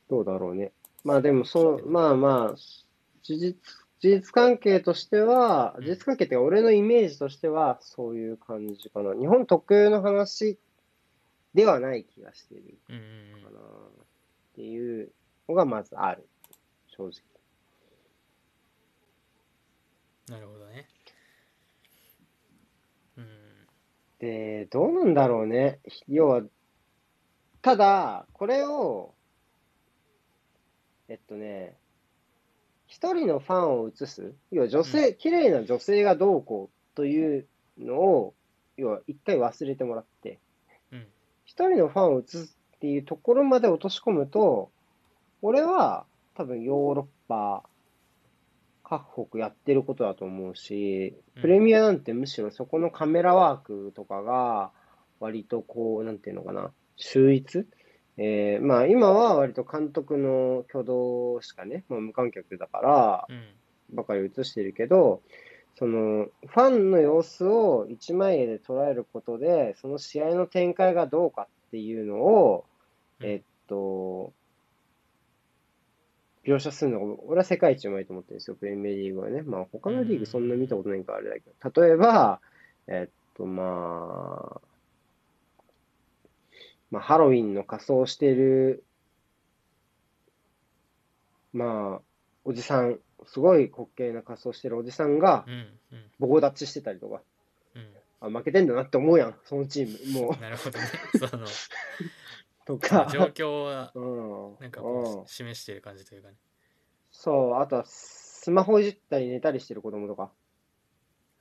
[0.09, 0.71] どうだろうね。
[1.03, 2.55] まあでも、そう、まあまあ、
[3.23, 3.55] 事実、
[3.99, 9.15] 事実関係としては、うん事実関係っていうか、俺のイメージとしては、そういう感じかな。
[9.15, 10.59] 日本特有の話
[11.55, 12.99] ではない気がしてるかな。
[12.99, 13.61] っ
[14.55, 15.11] ていう
[15.49, 16.27] のがまずある。
[16.87, 17.09] 正直。
[17.09, 17.35] うん
[20.27, 20.87] なるほどね
[23.17, 23.25] うん
[24.19, 25.79] で、どうなんだろうね。
[26.07, 26.41] 要は、
[27.61, 29.13] ただ、これを、
[31.07, 31.75] えっとね、
[32.87, 37.47] 一人のファンを映す、要は女性、綺麗な女性がどうこうという
[37.77, 38.33] のを、
[38.77, 40.39] 要は一回忘れてもらって、
[40.91, 41.07] うん。
[41.45, 44.71] 一人のファンを映すっていうところまで落とし込むと、
[45.41, 47.63] 俺は多分ヨーロッパ
[48.87, 51.41] 各国やってることだと思うし、うん。
[51.41, 54.71] プレミアなんてむしろそこのカメラワークとかが
[55.19, 57.65] 割とこう、なんていうのかな、秀逸？
[58.17, 63.95] えーまあ今は割と監督の挙動しかね、まあ、無観客だから、うん。
[63.95, 65.21] ばかり映してるけど、
[65.77, 72.65] その、ファンの様子を一枚絵で捉えることで、その試合の展開がどうかっていうのを、
[73.19, 73.25] うん。
[73.27, 74.33] えっと、
[76.45, 79.41] 描写するのが、俺は世界一うまいと思ってるんですよ、プレミアリーグはね。
[79.41, 82.39] まあ他のリーグそんな見たことないからあれだけど、例えば、
[82.87, 84.61] えっと、まあ、
[86.91, 88.83] まあ、ハロウィンの仮装をしてる、
[91.51, 92.01] まあ、
[92.43, 95.45] おじさん、すごい滑稽な仮装してるおじさんが
[96.19, 97.21] 棒立ちしてたりとか、
[97.75, 98.37] うん。
[98.37, 100.85] あ、負けてんだなって思うやん、そのチーム、もなるほどね。
[101.13, 101.47] そのう、
[102.65, 105.03] とか、状況はうん、なんかうん。
[105.03, 106.35] こう示している感じというかね。
[107.11, 110.31] そう、あとは、スマホいじったり寝たりしてる子供とか、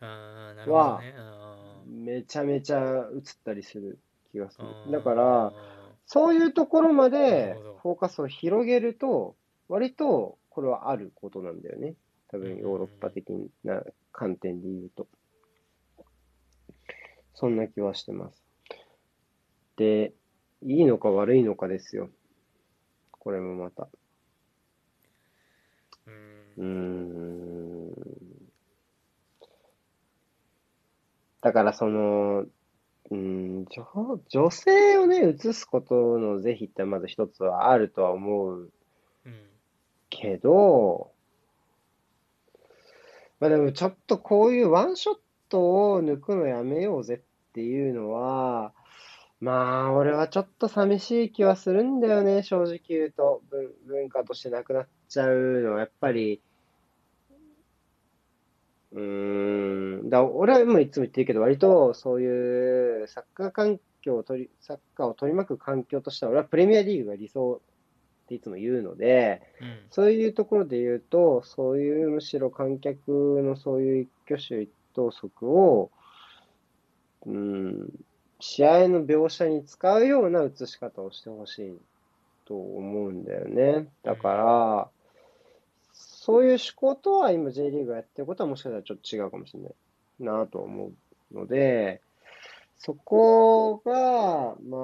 [0.01, 1.15] ああなるほどね。
[1.17, 3.99] あめちゃめちゃ映ったりする
[4.33, 4.67] 気がする。
[4.89, 4.93] ー。
[4.93, 5.53] だから、あ
[6.07, 9.37] そういうところまなでフォーカスを広げると、
[9.69, 11.95] 割とこれはあることなんだよね。
[12.29, 13.33] 多分ヨーロッパ的
[13.65, 13.83] な
[14.13, 15.07] 観点で言うと。
[17.35, 18.45] そんな気はしてます。
[19.77, 20.13] で、
[20.65, 22.09] いいのか悪いのかですよ。
[23.13, 23.89] これもまた。
[26.07, 26.11] ー
[26.59, 27.95] うーん。
[31.43, 32.47] だからその、
[33.11, 38.71] うん、女、女性をね、映すことの是非ってまず一つはあるとは思う
[39.27, 39.45] うん
[40.09, 41.11] けど、
[43.41, 45.17] まあでもちょっとこういうワンショッ
[45.51, 48.73] トを抜くのやめようぜっていうのは、
[49.41, 53.43] まあ俺はちょっと寂しい気はするんだよね、正直言うと。
[53.51, 56.41] 文、文化としてなくなっちゃうのはやっぱり、
[58.93, 67.61] うーん、だ俺はもういつも言ってるけど、割とそういうサッカー環境を取り、サッカーを取り巻く環境としては、俺はプレミアリーグが理想
[68.25, 69.79] っていつも言うので、うん。
[69.91, 75.91] そういうところで言うと、そういうむしろ観客のそういう一挙手一投足を、
[77.27, 77.91] うん、
[78.47, 81.79] 試合の描写に使うような映し方をしてほしい
[82.45, 83.89] と思うんだよね。
[84.03, 84.89] だから、
[85.95, 89.73] そういう思考とは今 J リーグがやってることはもしかしたらちょっと違うかもしれない
[90.21, 90.91] なと思
[91.33, 92.03] うので、
[92.77, 94.77] そこが、ま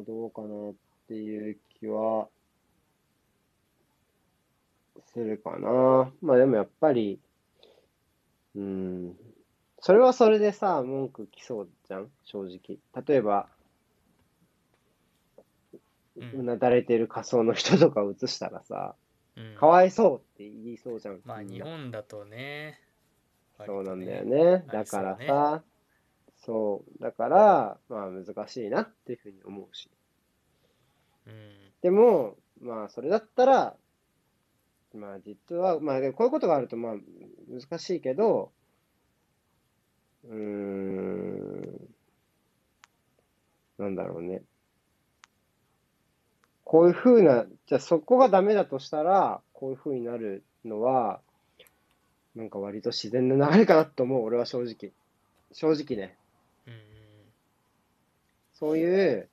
[0.00, 0.72] あ、どうかなっ
[1.06, 2.26] ていう気は
[5.12, 6.10] するかな。
[6.20, 7.20] まあでもやっぱり、
[8.56, 9.16] うん、
[9.80, 12.78] それはそれでさ、文句来そうじゃん、正直。
[13.06, 13.48] 例えば、
[16.16, 18.96] うんうなだれてる仮想の人とかを映したらさ、
[19.36, 21.20] うんかわいそうって言いそうじゃん。
[21.24, 22.80] まあ日本だとね
[23.64, 24.64] そうなんだよ割ね。
[24.68, 25.62] あだからさ、
[26.44, 29.90] そう、だから、まあ難しいなっていうふうに思うし。
[31.24, 31.36] とね
[31.82, 33.76] でも、まあそれだったら、
[34.94, 36.94] まあ実は、まあでもこういうことがあるとまあ
[37.48, 38.50] 難しいけど、
[40.24, 41.88] うーん、
[43.78, 44.42] なんだろうね。
[46.64, 51.20] こういう風な、じゃあそこがダメだとしたら、こういう風になるのは、
[52.34, 54.92] なんか割と自然な流れかなと思う、俺は正直。
[55.52, 56.16] 正直ね。
[56.66, 56.74] うん
[58.58, 59.28] そういう、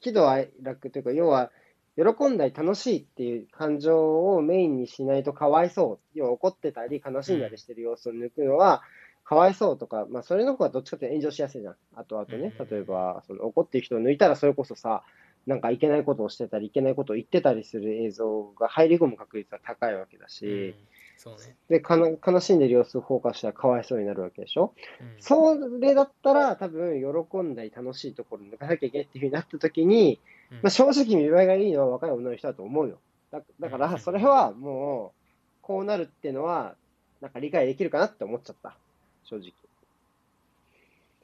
[0.00, 1.50] 喜怒哀楽というか、要は、
[1.98, 6.18] 喜んだり楽しいっていう感情をメインにしないとかわいそう。
[6.18, 8.82] 要は怒ってたり悲しんだりしてる様子を抜くのは、
[9.24, 11.76] かわいそうとか、まあそれの方がどっちかって炎上しやすいじゃん。
[11.96, 15.02] あとあとね、うん例えば、その怒ってる人を抜いたらそれこそさ、
[15.46, 20.74] なんかいけないことをしてたり、いけないことを言ってたりする映像が入り込む確率は高いわけだうんし、
[21.20, 24.72] そうね、で、かな悲しんでる様子をフォーカスしたらかわいそうになるわけでしょ？
[25.00, 30.20] うん、それだったら、多分、喜んだり楽しいところに抜かなきゃいけないっていうふうになった時に、
[30.52, 32.98] うんまあ、正直見栄えがいいのは若い女の人だと思うよ。
[33.32, 35.18] だだから、うんそれはもう、
[35.60, 36.76] こうなるっていうのは、
[37.20, 38.76] なんか理解できるかなって思っちゃった。
[39.24, 39.52] 正直。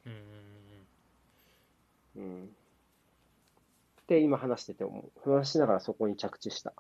[0.07, 0.13] うん
[2.23, 2.45] うんうん。
[2.45, 5.31] って今話してて思う。
[5.31, 6.73] 話しながらそこに着地した。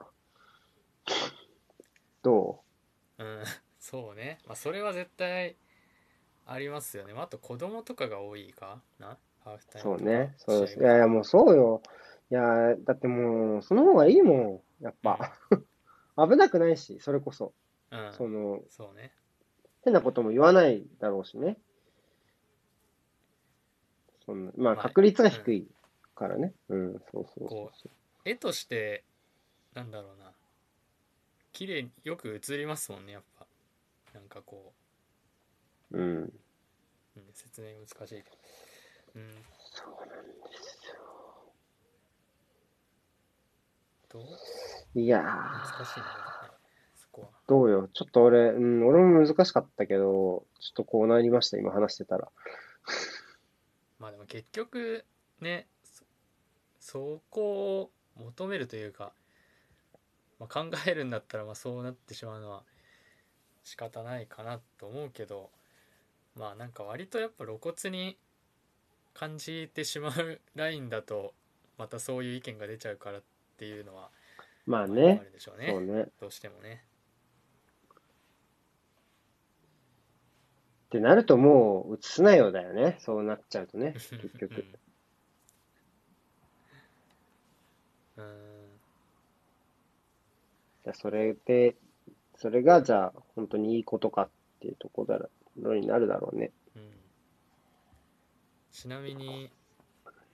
[2.24, 2.54] どう？
[2.54, 2.63] ん
[3.18, 3.42] うん
[3.78, 5.56] そうね、まあ、それは絶対
[6.46, 9.18] ありますよね、まあ、あと子供とかが多いかな？
[9.44, 10.34] ハーフタうイムそうね。
[10.38, 10.80] そうです。
[10.80, 11.82] いやいや、もうそうよ。
[12.30, 14.84] いや、だってもう、その方がいいもん。
[14.84, 15.36] やっぱ。
[16.16, 17.52] 危なくないし、それこそ。
[17.90, 19.12] うんその、そうね
[19.84, 21.58] 変なことも言わないだろうしね。
[24.24, 25.68] そんな、まあまあ確率が低い
[26.14, 26.54] からね。
[26.70, 27.90] うん、そうそうそうそ
[28.24, 29.04] 絵として
[29.74, 30.33] なんだろうな
[31.54, 33.46] 綺麗によく映りますもんねやっぱ
[34.12, 34.74] なんかこ
[35.90, 35.96] う。
[35.96, 36.24] うん。
[36.24, 36.32] う、
[37.16, 38.36] うん、説明難しいけど
[39.14, 39.30] うん
[39.70, 41.54] そうなんですよ。
[44.08, 45.00] どう？
[45.00, 46.14] いや難ー、しいんだよ
[46.50, 46.58] ね
[46.96, 47.88] そこはどうよ。
[47.92, 52.28] ちょっと俺、うん、俺も難しかったけど、ちょっとこうなりました、今話してたら。
[54.00, 55.04] まあでも結局
[55.40, 56.04] ねそ
[56.80, 59.12] そこを求めるというか、
[60.38, 62.62] まあ、考えるんだったらまあそうなってしまうのは
[63.62, 65.50] 仕方ないかなと思うけど
[66.36, 68.16] まあなんか割とやっぱ露骨に
[69.14, 71.34] 感じてしまうラインだと
[71.78, 73.22] またそういう意見が出ちゃうからっ
[73.56, 74.10] ていうのは
[74.66, 76.06] まあまあるでしょうねね。
[76.20, 76.82] どうしてもね
[80.94, 82.98] ってなるともう、映すなよだよね。
[83.00, 84.64] そうなっちゃうとね、結局。
[88.16, 88.53] うんうん
[90.84, 91.76] じゃあそれで、
[92.36, 94.28] それがじゃあ本当にいいことかっ
[94.60, 95.28] ていうところだ
[95.60, 96.50] ろになるだろうね。
[96.76, 96.90] うん。
[98.70, 99.50] ちなみに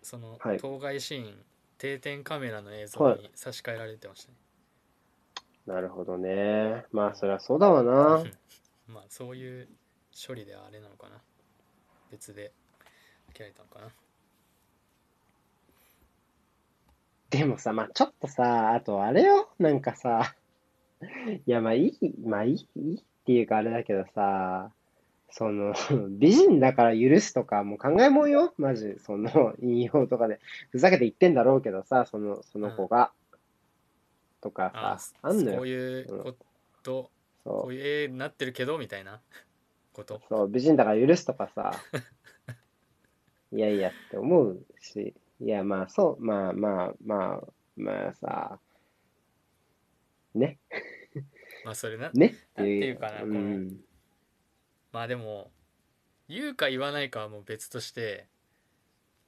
[0.02, 0.58] そのはい。
[0.58, 1.44] 当該シーン、
[1.78, 3.20] 定点カメラの映像はい。
[3.20, 4.38] に差し替えられてましたね、
[5.66, 6.84] なるほどね。
[6.90, 8.24] まあそりゃそうだわな。
[8.88, 9.68] まあそういう
[10.26, 11.22] 処理ではあれなのかな。
[12.10, 12.52] 別で
[13.32, 13.88] 切られたのかな。
[17.30, 20.34] でもさ、まあちょっとさ、あとあれよ、なんかさ、
[21.46, 24.70] いやまあいい、まあいい、いいっていうかあれだけどさ、
[25.30, 25.74] その、
[26.10, 28.96] 美人だから許すとか、もう考えもんよ、マジ。
[28.98, 30.40] その、引用とかで。
[30.70, 33.12] ふざけて言ってんだろうけどさ、その、その子が。
[34.40, 35.56] とかあさ、あんのよ。
[35.58, 36.44] こういうこと、
[36.82, 37.10] こ
[37.44, 39.20] そういう絵になってるけどみたいな？
[39.92, 40.20] こと？
[40.28, 41.72] そう、美人だから許すとかさ、
[43.52, 47.40] いやいやって思うし、いやまあそう、まあまあまあ、
[47.76, 48.58] まあさ、
[50.34, 50.58] ね、
[51.64, 52.10] まあそれな。
[52.14, 52.26] ね。
[52.26, 52.96] っていう。
[52.96, 53.80] かなこのうん、
[54.92, 55.50] まあでも
[56.28, 58.28] 言うか言わないかはもう別として、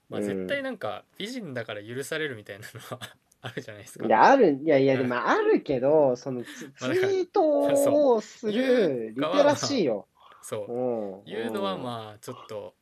[0.09, 0.25] まあ、うん。
[0.25, 2.99] 絶対なんか美人だから許されるみたいなのは
[3.41, 4.05] あるじゃないですか。
[4.05, 5.01] いや、ある、いやいや、うん。
[5.01, 7.59] でもあるけど、そのツ、イート
[8.13, 10.07] をするリテラシーよ。
[10.41, 10.71] そう。
[10.71, 11.23] うん。
[11.25, 11.77] 言うのはあ。
[11.77, 12.73] まあちょっと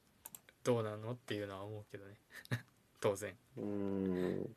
[0.63, 2.15] どうなのっていうのは思うけどね。
[3.01, 3.35] 当然。
[3.57, 4.55] うん。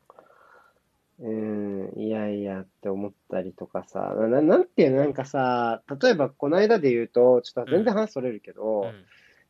[1.19, 9.05] うん、いやいやって思ったりとかさ、な、なんていうの、なんかさ、例えばこの間で言うと、ちょっと全然話それるけど、うん。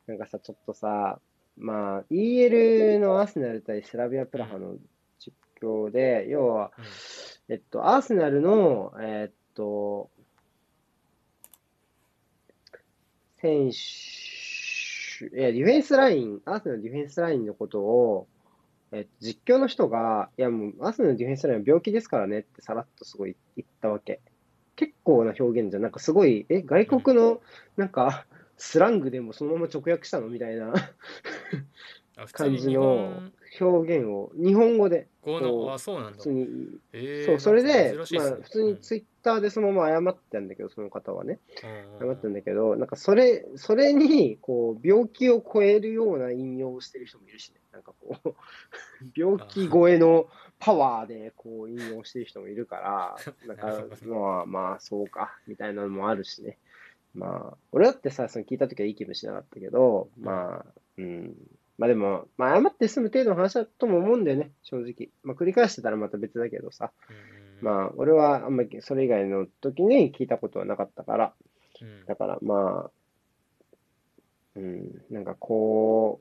[0.06, 1.18] なんかさ、ちょっとさ、
[1.58, 4.76] まあ、EL のアーセナル対スラビア・プラハの
[5.18, 6.84] 実況で、要は、うん。
[7.48, 10.08] えっと、アーセナルの、えっと、
[13.40, 18.28] 選手、いや、ディフェンスライン、アーセナルのディフェンスラインのことを、
[18.92, 24.20] えっと、実況の人が、いやもう、アーセナルのディフェンスラインは病気ですからねってさらっとすごい言ったわけ。
[24.76, 25.82] 結構な表現じゃん。
[25.82, 27.40] なんかすごい、え、外国の、
[27.76, 28.26] なんか、
[28.58, 30.72] スラングでもそのまま直訳したのみたいな。
[32.32, 35.08] 感じの本表現を日本語で
[36.12, 36.46] 普通に、
[36.92, 38.18] えーそうそれで、ね。
[38.18, 41.40] まあ、普通にツイッターでそのまま謝ってたんだけど、その方はね、
[42.00, 48.34] うん謝ってたんだけど、なんかそれ、それに、こう、病気を超えるような引用をしてる人もいるしね、なんかこう、
[49.16, 50.28] 病気超えの
[50.60, 53.16] パワーで、こう、引用してる人もいるから、
[53.46, 56.58] なんかまあまあ、そうか、みたいなのもあるしね。
[57.14, 60.66] まあ、俺だってさ、その聞いたときはいい気分しなかったけど、まあ、
[60.98, 61.34] うん。
[61.78, 65.10] まあでも、まあ謝って済む程度の話だとも思うんだよね、正直。
[65.22, 66.90] まあ繰り返してたらまた別だけどさ。
[67.60, 71.32] まあ、俺はあんまりそれ以外の時に聞いたことはなかったから、
[71.80, 72.90] うんだからまあ、
[74.56, 76.20] うん、なんかこ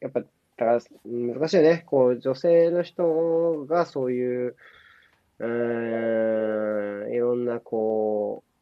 [0.00, 1.84] う、やっぱ、だから難しいよね。
[1.86, 4.56] こう、女性の人がそういう、
[5.38, 8.53] うーん、いろんなこう、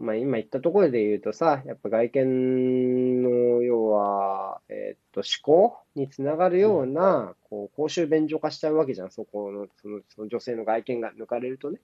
[0.00, 9.10] まあ今言ったところで言うとさ、やっぱ外見の要は、えーっと、思考につながるような、こう、公衆便所化しちゃうわけじゃん。
[9.10, 11.80] そこの、その、その女性の外見が抜かれるとね。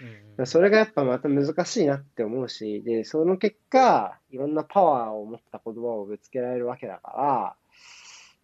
[0.00, 0.06] うん
[0.38, 7.56] うんそれがやっぱまた難しいなって思うし、で、その結果、いろんなパワーを持った言葉をぶつけられるわけだから、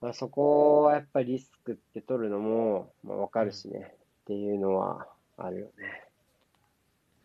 [0.01, 6.09] まあ、そこはやっぱりリスクって取るのも、まあ、わかるしね、っていうのはあるよね。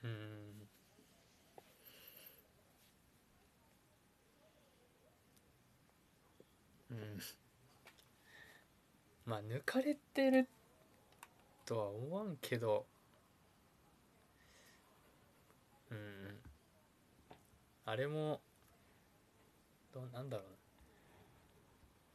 [0.04, 0.48] うん
[6.99, 7.19] うん。
[9.25, 10.47] まあ抜かれてる
[11.65, 12.85] とは思わんけど。
[15.91, 16.35] うん。
[17.85, 18.41] あれも
[19.93, 20.43] どうなんだろ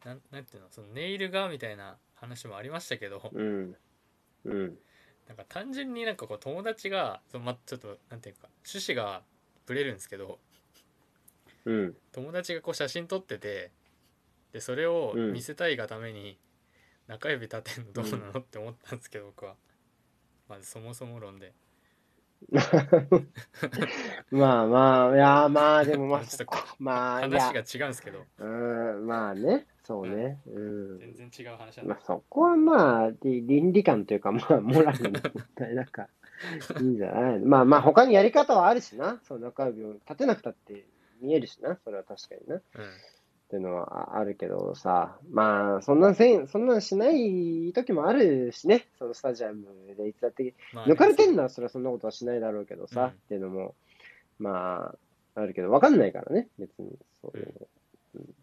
[0.05, 0.13] うな。
[0.13, 0.69] なんなんていうの？
[0.71, 3.31] そのネイルがみたいな話もありましたけど。
[3.33, 3.77] うん。
[4.45, 4.79] うん。
[5.27, 9.23] なんか単純になんかこう友達がそのまちょっとなんていうか趣旨が
[9.67, 10.39] ブレるんですけど。
[11.65, 11.97] うん。
[12.13, 13.71] 友達がこう写真撮ってて
[14.55, 15.33] でそれをうん。
[15.33, 16.39] 見せたいがために
[17.09, 18.39] 中指立てんのどうなの？
[18.41, 19.57] って思ったんですけど僕は。
[20.49, 21.53] まずそもそも論で。
[24.31, 28.25] まあまあ、いや、まあでもまあ、 ちょっとまあ、話が、違うんですけど。
[28.39, 30.41] うん、まあね、そうね。
[30.47, 30.99] うん。
[30.99, 36.03] 全然違う話なんだまあ、そこはまあ、り倫理観というか、まあ、モラルの問題だか。
[36.03, 36.09] ら、
[36.81, 37.41] いいんじゃない？
[37.41, 39.21] のまあまあ、他にやり方はあるしな。
[39.25, 40.87] その中指を立てなくたって
[41.21, 41.77] 見えるしな。
[41.83, 42.57] それは確かにな。
[42.57, 42.85] っうん
[43.49, 48.87] ていうのはああるけどさ、まあ、そんなんせん、そんなんしない時もあるしね。
[48.99, 53.75] そのスタジアムでいつだって、まあね抜かれてんのはそれはそんなことはしないだろうけどさ、うんっていうのも、
[54.39, 54.95] ま
[55.37, 56.97] あ、あるけど、わかんないからね、別に。
[57.21, 57.53] そういうの。
[58.17, 58.35] うん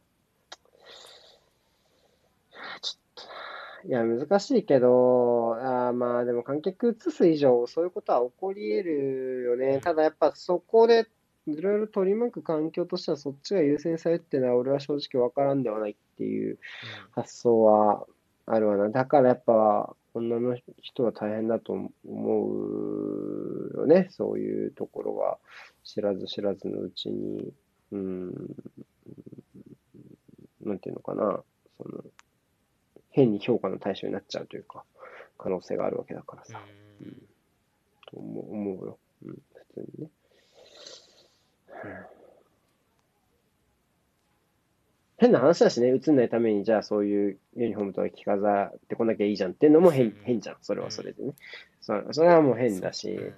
[2.82, 3.26] ちょっ
[3.82, 9.80] とな、いや、難しいけど、あーまあ、でも観客移す以上、そういうことは起こり得るよね。
[9.80, 11.08] ただやっぱそこで、
[11.48, 16.60] いろいろ取り巻く環境としてはそっちが優先されるっていうのは俺は正直わからんではないっていう
[17.12, 18.06] 発想は
[18.46, 18.90] あるわな。
[18.90, 24.08] だからやっぱ女の人は大変だと思うよね。
[24.12, 25.38] そういうところは
[25.84, 27.54] 知らず知らずのうちに、
[27.92, 28.34] うん、
[30.64, 31.42] なんていうのかな。
[31.78, 32.04] その、
[33.10, 34.84] 変に評価の対象になっちゃうというか、
[35.38, 36.62] 可能性があるわけだからさ。
[37.02, 37.18] うんうん
[38.12, 38.98] と思う思うよ。
[39.26, 40.10] うん、普通にね。
[45.18, 51.34] 変な話だしね、映んないために、じゃあそういうユニフォームとか着飾ってこなきゃいいじゃんっていうのも変うん変じゃん、それはそれでね。
[51.80, 53.34] そそれはもう変だし、うん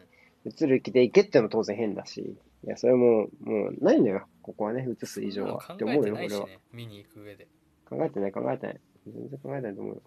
[0.46, 5.62] 映る気でいけってのも当然変だし、いや、それももうないのよ、ここはね、映す以上は。
[5.62, 6.46] 考って思うよ、俺は。
[6.48, 7.48] ね見に行く上で
[7.90, 8.80] 考えてない、考えてない。
[9.08, 10.02] 全然考えてないと思うよ。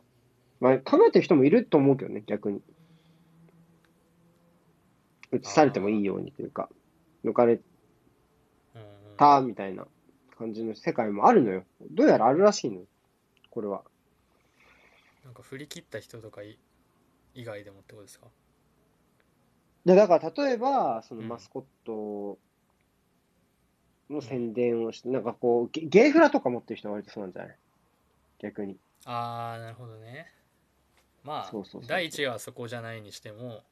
[0.60, 2.60] まあ、考えてる人もいると思うけどね、逆に。
[5.32, 6.68] 映されてもいいようにというか、
[7.24, 7.58] 抜かれ
[9.16, 9.86] たみたいな
[10.38, 11.64] 感じの世界もあるのよ。
[11.90, 12.86] どうやらあるらしいのよ、
[13.50, 13.82] これは。
[15.24, 16.58] なんか振り切った人とかい
[17.34, 18.26] 以外でもってことですか？
[19.84, 22.38] で、だから例えば、そのうんマスコット
[24.12, 27.56] の宣伝をして、なんかこう、ゲゲイフラとか持ってる人は割とそうなんじゃない？
[28.38, 28.76] 逆に。
[29.04, 30.32] ああなるほどね
[31.22, 33.62] まあそうそうそうそう第一はそこじゃないにしてもっ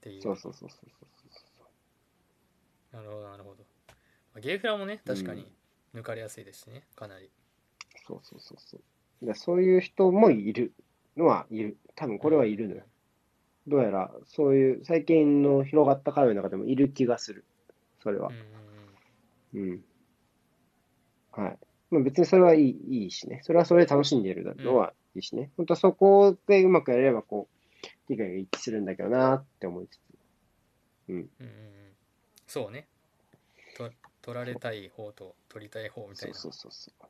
[0.00, 1.06] ていうそうそうそうそうそ
[2.92, 2.96] う。
[2.96, 3.73] なるほどなるほどまあ
[4.40, 5.46] ゲイフラもね確かに
[5.94, 7.30] 抜かれやすいですしねかなり
[8.06, 8.76] そうそうそうそ
[9.22, 9.26] う。
[9.26, 10.72] でそういう人もいる
[11.16, 11.76] のはいる。
[11.94, 12.82] 多分これはいるのよ。
[13.66, 17.44] どうやら、そういう最近の広がった会話の中でもいる気がする。
[18.02, 19.60] それはうん。
[19.60, 19.84] うんうんうん。
[21.32, 21.58] はい。
[21.90, 23.40] まあ、別にそれはいいいいしね。
[23.44, 25.50] それはそれで楽しんでいるのはいいしね。
[25.56, 30.00] 本当はそこでうまくやれれば、こう、理解が一致するんだけどなって思いつつ。
[31.08, 31.16] うん。
[31.16, 31.94] うんうんうん
[32.46, 32.93] そうねと
[34.24, 37.06] 取られたい方と取りたい方みたそいうなそうそうそう。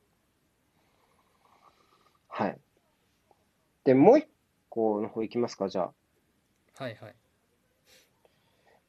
[2.28, 2.58] はい。
[3.84, 4.26] で、もう一
[4.68, 5.92] 個の方行きますか、じゃあ。
[6.82, 7.14] はいはい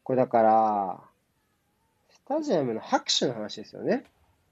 [0.02, 1.02] これだから、
[2.10, 4.04] スタジアムの拍手の話ですよね。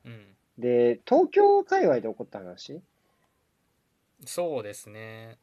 [0.05, 0.25] うん
[0.59, 2.79] で、東京界隈で起こった話
[4.23, 5.39] そうですね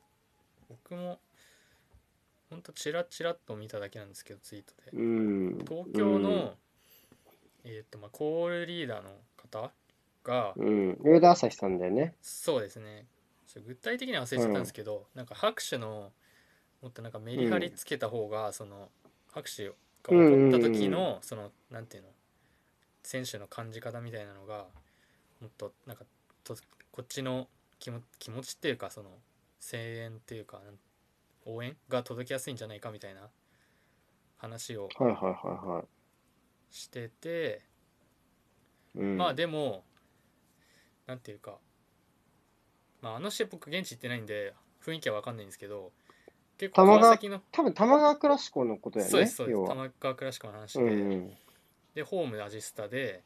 [0.68, 1.18] 僕も
[2.48, 5.58] ほんとチラチラっと見ただけなんですけどツイートでうん。
[5.68, 6.54] 東京の、
[7.64, 9.70] えっ、とまあコールリーダーの方
[10.24, 10.98] が、うん。
[11.00, 12.14] 上田朝日さんだよね。
[12.22, 13.06] そうですね
[13.66, 16.12] 具体的には忘れちゃったんですけど、なんか拍手の
[16.82, 18.88] もっとなんかメリハリつけた方が、その
[19.32, 22.10] 拍手が起こった時の、そのなんていうの
[23.02, 24.66] 選手の感じ方みたいなのが
[25.40, 26.04] もっとなんか
[26.44, 26.56] と
[26.92, 27.48] こっちの
[27.78, 29.10] 気も気持ちっていうかその
[29.60, 30.60] 声援っていうか
[31.46, 33.22] 応援が届きやすいんじゃないかみたいな
[34.38, 35.99] 話をはいはいはいはい。
[36.70, 37.62] してて、
[38.94, 39.84] うん、まあでも
[41.06, 41.58] なんていうか
[43.02, 44.54] まああの試合僕現地行ってないんで
[44.84, 45.92] 雰囲気は分かんないんですけど
[46.58, 49.10] 結構玉川川崎の多分玉川クラシコのことだよね。
[49.12, 49.66] そうですそうです。
[49.66, 51.32] 玉川クラシックの話うで、ん
[51.94, 53.22] でホームでアジスタで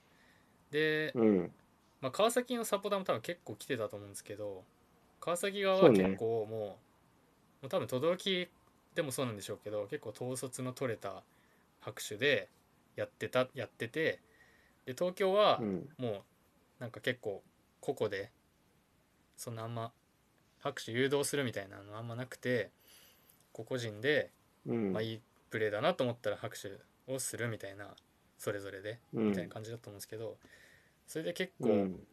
[0.71, 1.23] で、うん。
[1.23, 1.53] うん。
[2.01, 4.63] まあ、川崎のサポーターも多分結構来てたと思うんですけど
[5.21, 6.77] 川崎側は結構もう,、も
[7.65, 8.49] う多分轟
[8.95, 11.23] でもそうなんでしょうけど結構統率の取れた
[11.81, 12.49] 拍手で
[12.97, 14.21] やってたやってて
[14.87, 15.89] で東京はうん。
[15.99, 16.23] もう
[16.81, 17.43] なんか結構
[17.81, 18.31] 個々で
[19.37, 19.93] そんなあんま
[20.61, 22.71] 拍手誘導するみたいなのあんまなくて
[23.53, 24.31] 個々人で、
[24.67, 24.93] うん。
[24.93, 25.21] まあ、いい
[25.51, 26.71] プレーだなと思ったら拍手
[27.13, 27.95] をするみたいな
[28.39, 30.37] それぞれでうんみたいな感じだと思うんですけど
[31.07, 32.07] それで結構、うん。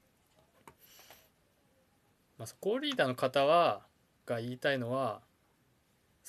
[2.38, 3.82] まあ、そコールリーダーの方は
[4.26, 5.22] が言いたいのは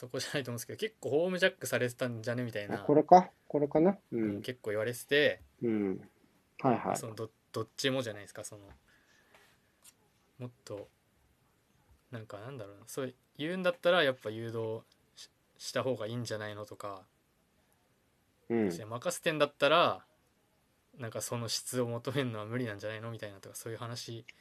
[0.02, 3.30] そこじゃないと思うんですけど結構ホームジャックされてたんじゃねみたいな、あこれか？
[3.46, 3.92] これかな？
[3.92, 4.42] ううんん。
[4.42, 6.00] 結構言われてて、うん。
[6.60, 6.96] はいはい。
[6.96, 8.62] そのどどっちもじゃないですかその
[10.40, 10.88] もっと
[12.10, 14.82] なんかなんだろうなそう言うんだったらやっぱ誘導
[15.14, 17.02] しした方がいいんじゃないのとか、
[18.50, 18.70] うん。
[18.70, 20.04] 任せてんだったら
[20.98, 24.34] なんかその質を求めるのは無理なんじゃないのみたいなとかそういう話だ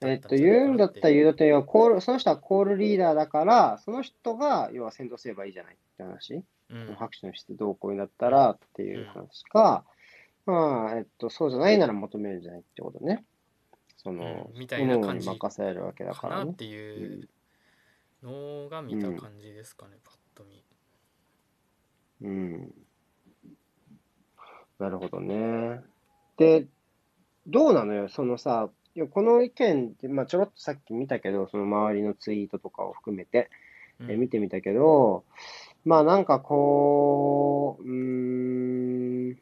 [0.00, 6.34] えっと、言うんだったらかなていう誘導というのは、コール、その人はコールリーダーだから、その人が、要は先導すればいいじゃないって話。
[6.70, 9.84] うん拍手の質どうこうになったらっていう話か、
[10.44, 13.24] まあ、えっと、そうじゃないなら求めるんじゃないってことね。
[13.96, 16.54] その、うんみたいな感じに任せるわけだからなっ。
[16.54, 17.28] ていう
[18.22, 20.62] のが見た感じですかね、パッと見
[22.20, 22.74] うん。
[24.78, 25.80] なるほどね。
[26.36, 26.66] で、
[27.46, 33.48] どうなのよ、そのさ、いやこの意見って、まあ、ちょろっとさっき見たけど、その周りのツイートとかを含めて、
[34.00, 34.10] うん。
[34.10, 35.22] え見てみたけど、
[35.84, 39.36] まあなんかこう、うーん、なん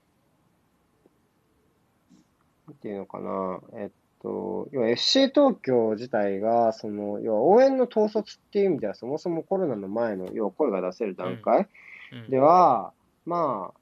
[2.82, 3.90] ていうのかな、えっ
[4.20, 11.66] と、要は FC 東京自体が、その、要は応援の統率っていう意味では、そもそもコロナの前の、要は声が出せる段階
[12.12, 12.30] うん。
[12.30, 12.92] では、
[13.24, 13.80] まあ、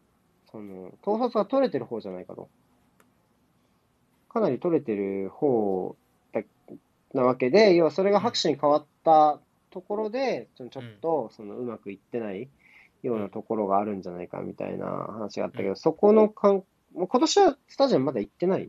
[0.52, 2.48] その、統率が取れてる方じゃないかと。
[4.34, 5.96] かなり取れてる方
[6.32, 6.42] だ
[7.14, 9.38] なわけで、要はそれが拍手に変わった
[9.70, 10.70] ところで、ちょっ
[11.00, 12.48] とそのうまくいってない
[13.02, 15.76] ようなところがあるんじゃないかみたいな話があったけど、うん。
[15.76, 18.68] そこのかん、もう今年はスタジアムまだ行ってない？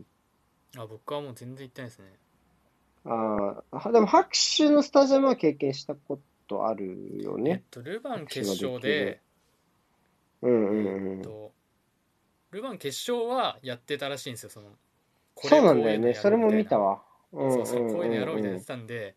[0.78, 2.06] あ僕はもう全然行ってないですね。
[3.06, 7.64] ああ、でも拍手のスタジアムは経験したことあるよえっね。
[7.72, 9.22] とルヴァン決勝で
[10.42, 11.18] うんうんうん。
[11.18, 11.52] えっと
[12.52, 14.68] ルヴァン決勝はやってたらしいんですよその
[15.38, 16.14] そうなんだよね。
[16.14, 17.02] それも見みたわ。
[17.32, 19.16] うんそうそうこういうのやろうみたいなうんやってたんで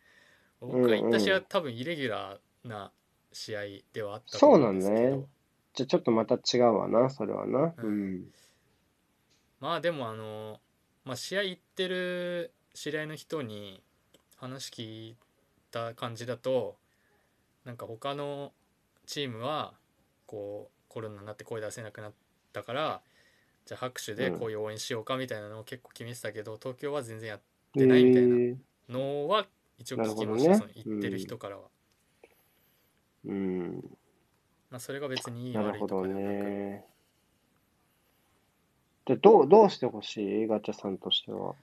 [0.61, 2.91] ん僕が行った試合はうんうん多分イレギュラーな
[3.33, 3.61] 試合
[3.93, 5.29] ではあったとそう思うんですけど
[5.75, 7.59] じゃあちょっとまた違うわな、それはな。
[7.61, 8.25] ううんん。
[9.61, 10.61] まあでもあの、
[11.05, 13.81] まあ、試合行ってる知り合いの人に
[14.37, 15.17] 話聞い
[15.71, 16.77] た感じだと
[17.65, 18.53] なんか他の
[19.07, 19.75] チームは
[20.27, 22.13] こうコロナになって声出せなくなっ
[22.53, 23.01] たから
[23.69, 27.41] じゃあ拍手でこういう応援しようかみたいなのを結構決めてたけど東京は全然やっ
[27.77, 28.57] へてないみたいなえ。
[28.89, 29.47] のは
[29.77, 30.73] 一応聞きました、なるほどね。
[30.75, 31.65] その言ってる人からは、
[33.27, 33.99] うん。
[34.71, 36.45] まあ、それが別にいいなるほど悪いとかではなく。
[36.49, 36.85] ね。
[39.05, 40.47] で、どう、どうしてほしい？
[40.47, 41.55] ガチャさんとしては。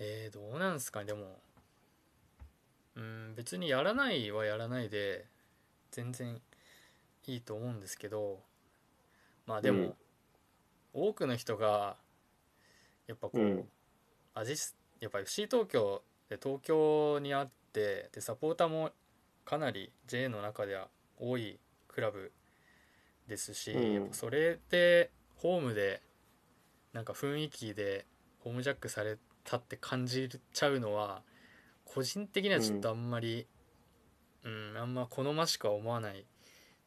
[0.00, 1.40] えー、どうなんですかねでも。
[2.96, 5.26] うん別にやらないはやらないで
[5.92, 6.42] 全然
[7.28, 8.40] いいと思うんですけど。
[9.46, 9.94] まあでも、うん
[10.92, 11.96] 多くの人が
[13.06, 13.68] やっぱこう、うん。
[14.34, 18.90] 味すやっぱ FC 東京で東京にあってでサポーターも
[19.44, 20.88] かなり J の中では
[21.18, 22.32] 多いクラブ
[23.26, 23.94] ですし、うん。
[23.94, 26.02] やっぱそれでホームで
[26.92, 28.06] なんか雰囲気で
[28.40, 31.22] ホームジャックされたって感じちゃうのは
[31.84, 33.46] 個人的にはちょっとあんまり
[34.44, 36.24] うん、あんま好ましくは思わないっ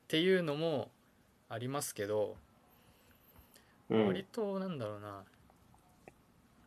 [0.07, 0.89] ていうのも
[1.49, 2.37] ありますけど、
[3.93, 5.23] うん割となんだろうな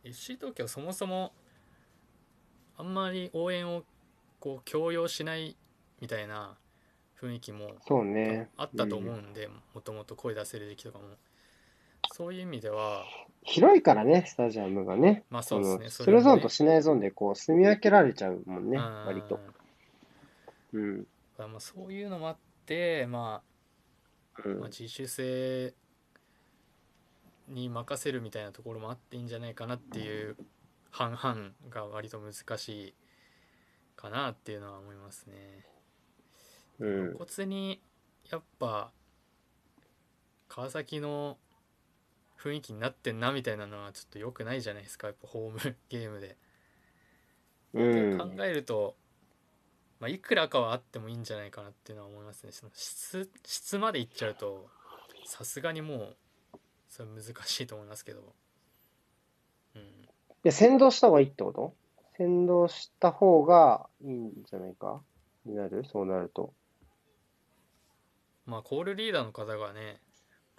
[0.03, 1.33] FC 東京そもそも
[2.77, 3.83] あんまり応援を
[4.39, 5.57] こう強要しない
[5.99, 6.57] みたいな
[7.19, 8.49] 雰囲気もそうね。
[8.55, 11.05] あったと思うんで、もともと声出せる時とかも
[12.13, 13.05] そういう意味では
[13.43, 15.23] 広いからね、スタジアムがね。
[15.29, 19.39] まあそうですねのそれもゾーンとしないゾーンでこう、住み分けられちゃうもんね、うん割と。
[20.73, 20.97] うん。
[20.99, 23.41] だからまあそういうのもあって、ま
[24.37, 25.73] あ、うんまあ自主性
[27.47, 30.37] に任せるみたいなところもあっていいんじゃないかなっていう
[30.91, 32.93] 半々が割と難しい
[33.95, 35.65] かなっていうのは思いますね。
[36.79, 37.15] うん。
[37.15, 37.81] 露骨に
[38.29, 38.91] やっぱ
[40.47, 41.37] 川崎の
[42.39, 46.37] 雰囲気になってんなみたいなのはちょっと良くないじゃないですかやっぱホームゲームで。
[47.73, 48.17] うん。
[48.17, 48.95] 考えると、
[49.99, 54.67] まあ、いくらかはあってもいいんじゃないかなっていうのは思いますねその質質までいっちゃうと
[55.25, 56.17] さすがにもう
[56.89, 58.33] それ難しいと思いますけど。
[59.75, 60.07] うん。
[60.43, 61.73] で、先導した方がいいってこと？
[62.17, 65.01] 先導した方がいいんじゃないか？
[65.45, 65.83] になる？
[65.85, 66.53] そうなると。
[68.45, 69.99] まあコールリーダーの方がね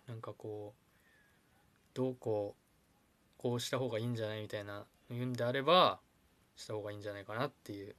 [0.07, 0.83] なんかこう
[1.95, 2.63] どうこう
[3.39, 5.99] こうした方がいいんじゃないみたいな言うんであれば
[6.55, 7.97] した方がいいんじゃないかなっていう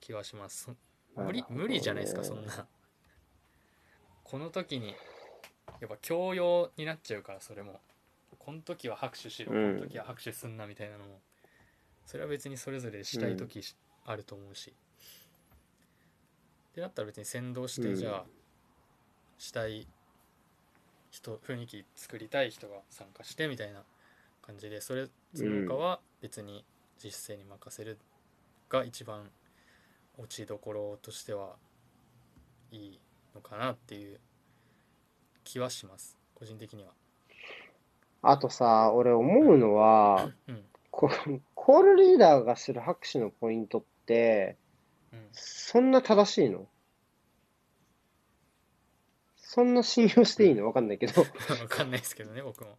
[0.00, 0.70] 気はします。
[1.14, 2.66] 無理無理じゃないですかそんな。
[4.24, 4.94] この時に
[5.82, 7.80] やっぱ強要になっちゃうからそれも。
[8.38, 9.50] この時は拍手しろ。
[9.50, 9.76] こうん。
[9.80, 11.20] の時は拍手すんなみたいなのも。
[12.06, 13.74] それは別にそれぞれしたい時し
[14.06, 14.72] あると思うし。
[16.76, 17.94] でだったら別に先導してうん。
[17.96, 18.24] じゃあ
[19.38, 19.88] したい
[21.10, 23.82] 人雰囲気作りたい人が参加してみたいな
[24.40, 26.64] 感じでそれその他は別に
[26.98, 27.98] 実践に任せる
[28.68, 29.28] が一番
[30.16, 31.56] 落ちどころとしては
[32.70, 33.00] いい
[33.34, 34.20] のかなっていう
[35.44, 36.90] 気はします個人的には。
[38.22, 41.10] あとさ、俺思うのは、うんこ
[41.54, 44.56] コールリーダーがする拍手のポイントって、
[45.12, 46.66] うんそんな正しいの？
[49.36, 50.66] そんな信用していいの？
[50.66, 51.22] わかんないけど。
[51.22, 51.26] わ
[51.68, 52.78] かんないですけどね僕も。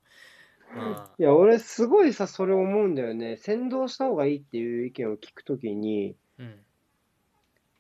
[0.76, 3.38] まあいや、俺すごいさ、それ思うんだよね。
[3.38, 6.66] 先導した方がいいっていう意見を聞くときに、うん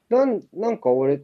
[0.09, 1.23] なん、なんか俺、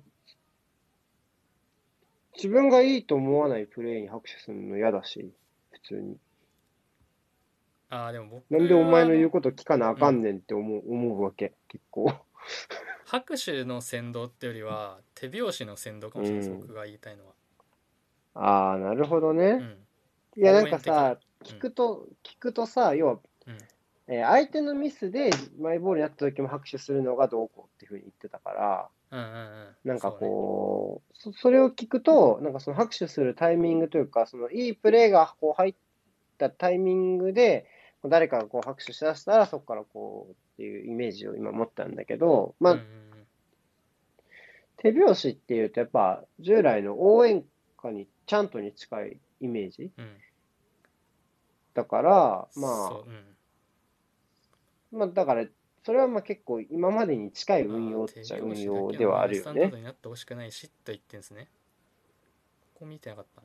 [2.41, 5.33] 自分がいいと思わないプレーに拍手するの嫌だし、
[5.71, 6.17] 普通に。
[7.89, 12.13] あーでも僕なんでお前の言うはこと聞かなあかんねんって思う、思うわけ、結構。
[13.05, 17.33] 拍手の先導ってよりは手拍子の先導かもしれないです、うん僕が言いたいのは。
[18.35, 19.43] ああ、なるほどね。
[19.43, 19.77] うん
[20.37, 23.13] いや、なんか応さ、聞くと、聞くとさ、要は、
[23.47, 23.57] うん
[24.07, 29.75] えー相手のミスでマイボールになった時も拍手するのがどうこうっていうふうに言ってたから、うんうんうん。
[29.85, 35.75] なんかこう、そそれを聞くと、なんかその拍手するタイミングというか、そのいいプレーがこう入っ
[36.37, 37.65] たタイミングで、
[38.05, 42.99] 誰かがこう拍手しだしたら、そこからこうっていうイメージを今持ったんだけど、まあ、うん
[44.81, 47.43] 手拍子っていうと、やっぱ従来の応援
[47.77, 50.17] 歌にちゃんとに近いイメージうん。
[51.73, 52.89] だから、まあ、
[54.91, 54.97] うん。
[54.99, 55.45] まあだから、
[55.89, 59.71] それはまあ結構今までに近い運用っちゃ運用ではあるよね。
[59.73, 61.49] になってほしくないしと言ってんですね。
[62.75, 63.41] ここ見てなかった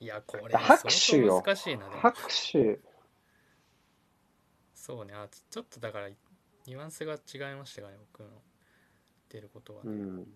[0.00, 1.86] いや、これ拍手よ相当難しいな。
[1.86, 2.18] 拍
[2.52, 2.80] 手、
[4.74, 8.42] そうねあ、ちょっとだからニュアンスが違いましたかね、僕の
[9.28, 10.26] 出ることは、うん。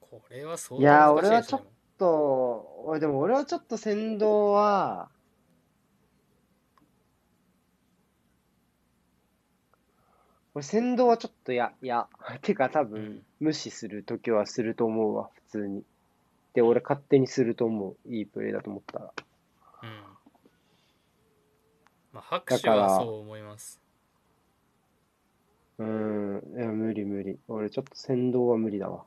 [0.00, 1.62] これは相当難しいですね俺はちょっ
[1.98, 5.10] と、俺でも俺はちょっと先導は、
[10.54, 12.08] 俺先導はちょっとや、いや、
[12.42, 15.84] てか多うん分無視するときはすると思うわ、普通に。
[16.54, 17.96] で、俺勝手にすると思う。
[18.12, 19.12] いいプレーだと思ったら。
[19.82, 20.02] うん。
[22.12, 23.80] まあ、拍手はそう思います。
[25.78, 27.38] うーん、いや、無理無理。
[27.48, 28.98] 俺ちょっと先導は無理だわ。
[28.98, 29.04] も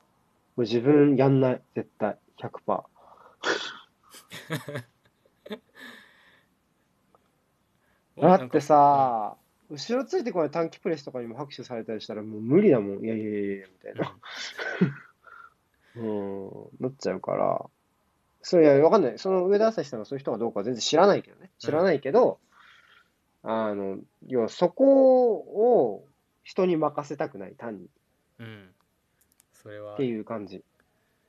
[0.58, 2.16] う自分やんない、絶対。
[2.38, 2.84] 100%。
[8.20, 9.36] だってさ、
[9.70, 13.04] 後ろついてこない短期プレスとかにも拍手されたりしたらもう無理だもん。
[13.04, 14.16] いやいやいやいや、みたいな。
[15.96, 17.64] うん、なっちゃうから。
[18.42, 19.18] それいや、わかんない。
[19.18, 21.50] その上田朝日さんがそういう人かどうかは全然知らないけどね。
[21.58, 22.38] 知らないけど、
[23.42, 26.06] あの、要はそこを
[26.44, 27.88] 人に任せたくない、単に。
[28.40, 28.70] うん、うん。
[29.54, 30.64] それはっていう感じ。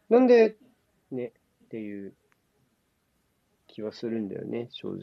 [0.09, 0.57] なんで、
[1.13, 1.33] ね、
[1.65, 2.13] っていう
[3.67, 4.99] 気はするんだよね、正直。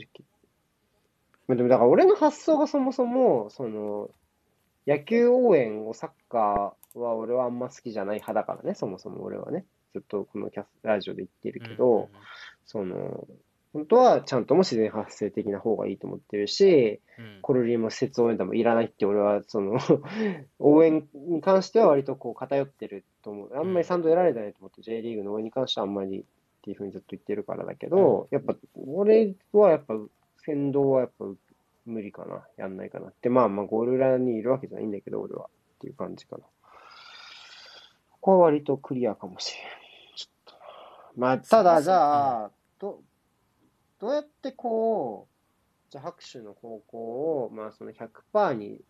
[1.49, 4.11] まあでもだから俺の発想がそもそも、その、
[4.87, 9.67] 野球応援をサッカーは俺はあんま好きじゃない派だからね、そもそも俺はね。
[9.93, 12.09] ずっとこのキャスラジオで言ってるけど、
[12.65, 13.27] その、
[13.73, 19.79] 本当はちゃんとも自然発生的な方がいいと思ってるし、うんうんコルリーも施設応援団もいらないって俺は、その、
[20.61, 23.57] 応援に関しては割とこう偏ってると思う。
[23.57, 26.25] あんまり賛同得られてないと思って、J リーグの応援に関してはあんまりっ
[26.63, 28.55] ていうふうにずっと言ってるからだけど、やっぱ、
[28.87, 29.95] 俺はやっぱ、
[30.45, 31.27] 先導はやっぱ
[31.87, 32.47] 無理かな。
[32.57, 33.29] やんないかなって。
[33.29, 35.47] まあまあ、ゴール裏にいるわけじゃないんだけど、俺は。
[35.47, 36.45] っていう感じかな。
[36.45, 39.65] ここは割とクリアかもしれん。
[40.15, 40.55] ちょっ
[41.15, 41.29] とな。
[41.29, 42.51] まあ、ただ、じゃあ、
[44.01, 46.99] ど、どうやってこう、じゃあ拍手の方向
[47.45, 48.81] を、まあその100%に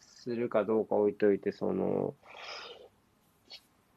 [0.00, 2.14] するかどうか置いといて、その、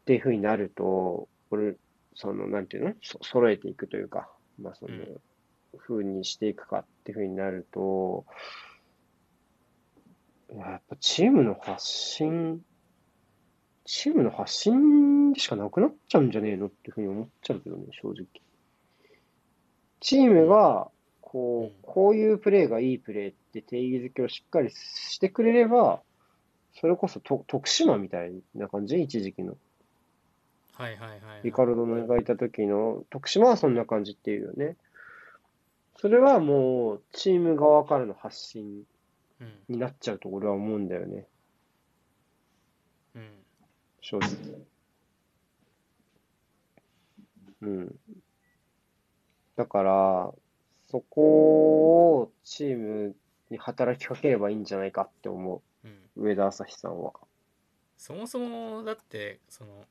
[0.01, 1.75] っていうふうになると、これ、
[2.15, 2.93] その、なんていうの？
[3.01, 4.29] そ揃えていくというか、
[4.59, 5.21] まあそのうん、
[5.77, 8.25] ふうにしていくかっていうふうになると、
[10.55, 12.61] やっぱチームの発信、
[13.85, 18.25] チームの発信しかなくなっちゃうんじゃねえのっていうふうに思っちゃうけどね、正直。
[19.99, 20.89] チームが、
[21.21, 26.01] こう、こういうプレーがいいプレーって定義づけをしっかりしてくれれば、
[26.73, 29.57] それこそと徳島みたいな感じ一時期の。
[30.73, 31.41] はいはいはいはい。
[31.43, 34.77] リカルドの描いた時の徳島はそんな感じっていうよね。
[35.97, 38.83] それはもう、チーム側からの発信
[39.41, 39.53] うん。
[39.69, 41.25] になっちゃうと俺は思うんだよね。
[43.15, 43.29] うん。
[44.01, 44.29] 正直。
[47.61, 47.95] うん。
[49.59, 50.31] だから、
[50.89, 53.15] そこをチーム
[53.49, 55.91] に働きかければいいんじゃないかって思うん。
[56.15, 57.11] う、上田朝日さんは。
[57.97, 59.83] そもそもだってその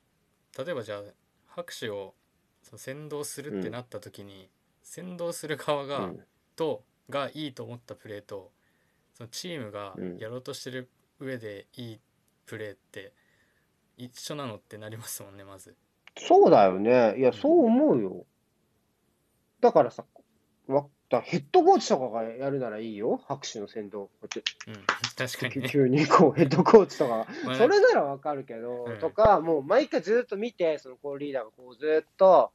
[0.57, 1.01] 例えばじゃあ
[1.45, 2.15] 拍手を
[2.63, 4.49] その先導するってなった時に、
[4.81, 6.19] 先導する側が、うん。
[6.55, 8.51] とがいいと思ったプレーと
[9.13, 10.89] そのチームがうんやろうとしてる
[11.19, 11.99] 上でいい
[12.47, 13.13] プレーって
[13.97, 15.75] 一緒なのってなりますもんねまず。
[16.17, 17.19] そうだよね。
[17.19, 18.25] いや、そう思うよ。
[19.61, 20.05] だからさ、
[20.67, 23.19] わだヘッドコーチとかがやるならいいよ。
[23.27, 23.91] 拍手の先導。
[23.91, 25.69] こうやってうん、確かにね。
[25.69, 32.51] 急 にこうヘッドコーチとかそれならわかるけど、うんとか、もう毎回ずっと見て、そのコールリーダーがこうずっと、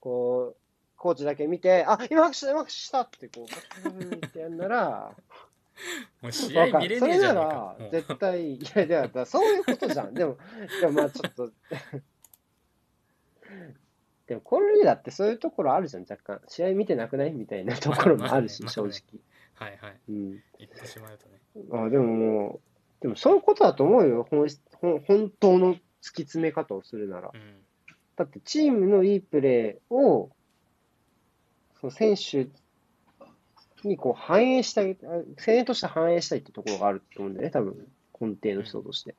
[0.00, 0.56] こう、
[0.96, 5.14] コーチだけ見て、あ、今拍手した、今拍手したってこう、ってやんなら、
[6.20, 6.58] もう試。
[6.58, 7.52] 合見れそれなねえじゃねえか。
[7.52, 10.14] らもう絶対、いや、だからそういうことじゃん。
[10.14, 10.36] でも、
[10.80, 11.50] でもまあちょっと、
[14.26, 16.40] でもコールリーダーってそういうところあるじゃん、若干。
[16.48, 18.90] 試合見てなくないみたいなところもあるし、まあ正直。
[19.54, 19.96] はいはい。
[20.08, 20.30] うん。
[20.58, 21.86] 言ってしまうとね。
[21.86, 22.60] あ、でもも
[23.00, 24.26] う、でもそういうことだと思うよ。
[24.30, 24.48] 本
[25.06, 27.30] 本当の突き詰め方をするなら。
[27.32, 27.64] うん。
[28.16, 30.30] だってチームのいいプレーを、
[31.80, 32.46] その選手
[33.86, 37.86] にこう反映したい、あ声援として反映したいってところがあると思うんだよね、多分、
[38.20, 39.12] 根底の人として。
[39.12, 39.14] っ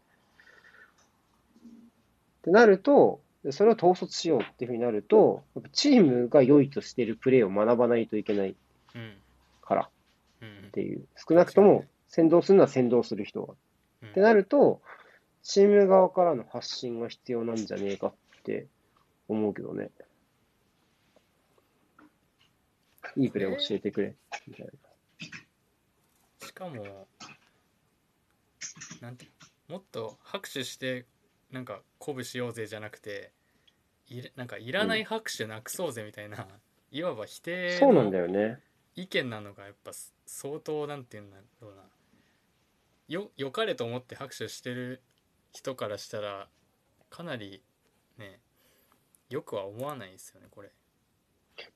[2.43, 8.55] てなると、でそれを統率しようっていうふうになると、チームが良いとしているプレーを学ばないといけない
[8.95, 9.13] うん。
[9.61, 9.89] から
[10.41, 13.53] うんっていう、少なくとも先導するのは先導する人が。
[14.01, 14.81] うんってなると、
[15.41, 18.67] チーム側からの発信が必要なんじゃねえかって
[19.27, 19.89] 思うけどね。
[23.15, 24.15] いいプレーを教えてくれ。
[24.47, 26.47] みたいな。
[26.47, 27.07] しかも
[29.01, 29.27] なんて
[29.67, 31.05] もっと拍手して
[31.51, 33.31] なんか鼓舞しようぜじゃなくて
[34.07, 36.47] いらなんかいらない拍手なくそうぜみたいな、
[36.91, 38.59] いわば否定そうなんだのよね。
[38.95, 39.91] 意見なのがやっぱ
[40.25, 41.81] 相当なんていうんだろうな
[43.07, 45.01] よよかれと思って拍手してる
[45.51, 46.47] 人からしたら
[47.09, 47.61] かなり
[48.17, 48.39] ね
[49.29, 50.71] よくは思わないですよねこれ。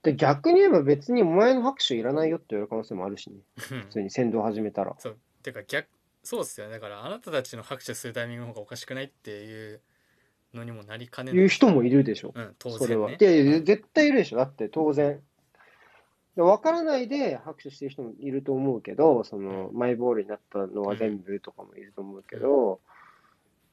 [0.03, 3.37] で、逆に言えば別にお前の拍手いらないよって言われる可能性もあるしね。
[3.57, 4.95] 普通に先導始めたら。
[4.99, 5.87] そうてか逆
[6.23, 9.81] そうっすよねだからあなたたちの拍手するタイミングの方がおかしくないっていう
[10.53, 12.31] のにもなりかねない言う人もいるでしょ。
[12.35, 13.09] うん当それは。
[13.09, 14.37] 然ねいやいや、絶対いるでしょ。
[14.37, 15.21] だって当然。
[16.35, 22.79] で分からないで拍手してる人もいると思うけど、その、マイボールになったのは全部とかもいると思うけど、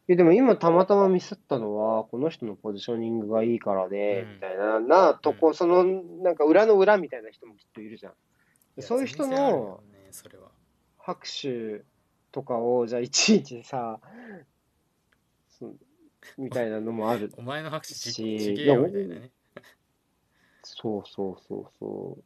[0.09, 8.12] いやでも今たまたまミスったのは、この人のポジショニングがいいからで、うんみたいな、な、とこ、その、なんか裏の裏みたいな人もきっといるじゃん。
[8.83, 10.51] そういう人のねそれは
[10.99, 11.83] 拍手
[12.31, 14.01] とかを、じゃあいちいちさ、
[15.59, 15.72] そ
[16.39, 17.33] みたいなのもある。
[17.37, 19.33] お前の拍手ちげえよみたいなね
[20.62, 22.24] そうそうそうそう。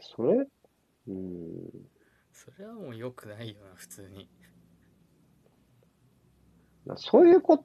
[0.00, 0.46] それ
[1.08, 1.88] うん。
[2.32, 4.28] それはもう良くないよな普通に
[6.86, 7.64] なそういうこ、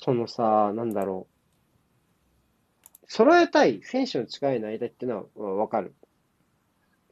[0.00, 1.36] そのさ、なんだろう。
[3.08, 5.94] 揃えたい、選手の力になりたいっていうのはわかる。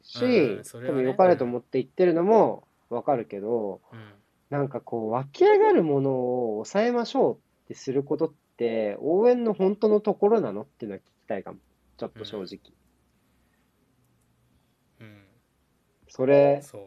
[0.03, 4.24] し、うんそれはね多分良かれと思って言ってるのもわかるけど、うん
[4.55, 11.59] なんかこう、湧き上がるものを抑えましょうってすることって、応援の本当のところなのっていうのは聞きたいかも。
[11.97, 12.61] ちょっと正直。
[15.01, 15.25] うん
[16.09, 16.83] それ、そう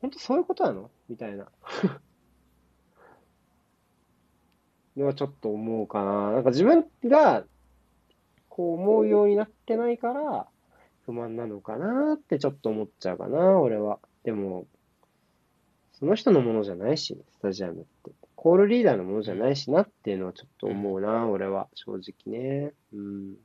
[0.00, 1.46] 本当そういうことなのみたいな。
[4.96, 6.32] のはちょっと思うかな。
[6.32, 7.46] なんか自分が、
[8.48, 10.48] こう思うようになってないから、
[11.06, 14.00] 不満なのかなってちょっと思っちゃうかな、俺は。
[14.24, 14.66] でも、
[15.98, 18.12] その人のものじゃないし、スタジアムって。
[18.34, 21.68] コールリーダーのものじゃないしなっていうのはちょっと思うな、俺は。
[21.74, 22.72] 正直ね。
[22.92, 23.36] うん。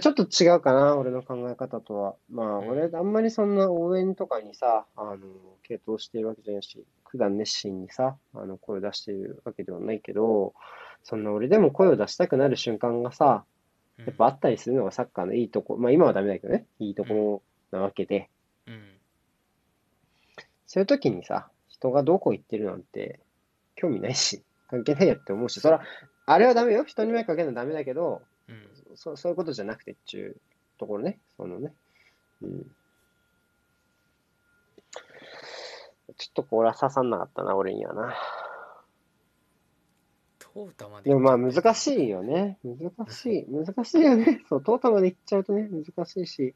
[0.00, 2.14] ちょっと違うかな、俺の考え方とは。
[2.30, 5.18] まあ、うん俺、あんまりそんな応援とかにさ、あの、
[5.68, 10.54] 傾倒しているわけじゃないし、普段熱心にさ、あの、声を出しているわけではないけど、
[11.04, 13.52] そんな俺でも声を出したくなる瞬間がさ、うん
[14.06, 18.30] やっぱあったりするのがサッカーのいいとこ、まあ今はダメだけどね、いいところなわけで、
[18.66, 19.01] うん
[20.72, 23.20] そういう時にさ、人がどこ行ってるなんて
[23.74, 25.82] 興味ないし、 関係ないやって思うし、そら、
[26.24, 26.84] あれはダメよ。
[26.84, 30.36] 人に迷惑かけるのはダメだけど、うんそそういうことじゃなくてっていう
[30.78, 31.20] ところね。
[31.36, 31.74] そのね。
[32.40, 32.62] うん。
[36.16, 38.14] ちょっとこれは刺さんなかったな、俺にはな。
[40.54, 42.58] トータまででもまあ難しいよね。
[42.62, 43.46] 難しい。
[43.48, 44.44] 難しいよね。
[44.48, 46.54] そう、トータまで行っちゃうとね、難しいし、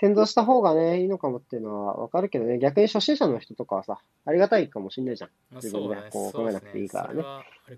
[0.00, 5.30] 先導した方がね、いいのかもっていうのはわかるけどね、逆に初心者の人とかはさ、ありがたいかもしんないじゃん。
[5.50, 7.22] まあ自分でこう考えなくていいからね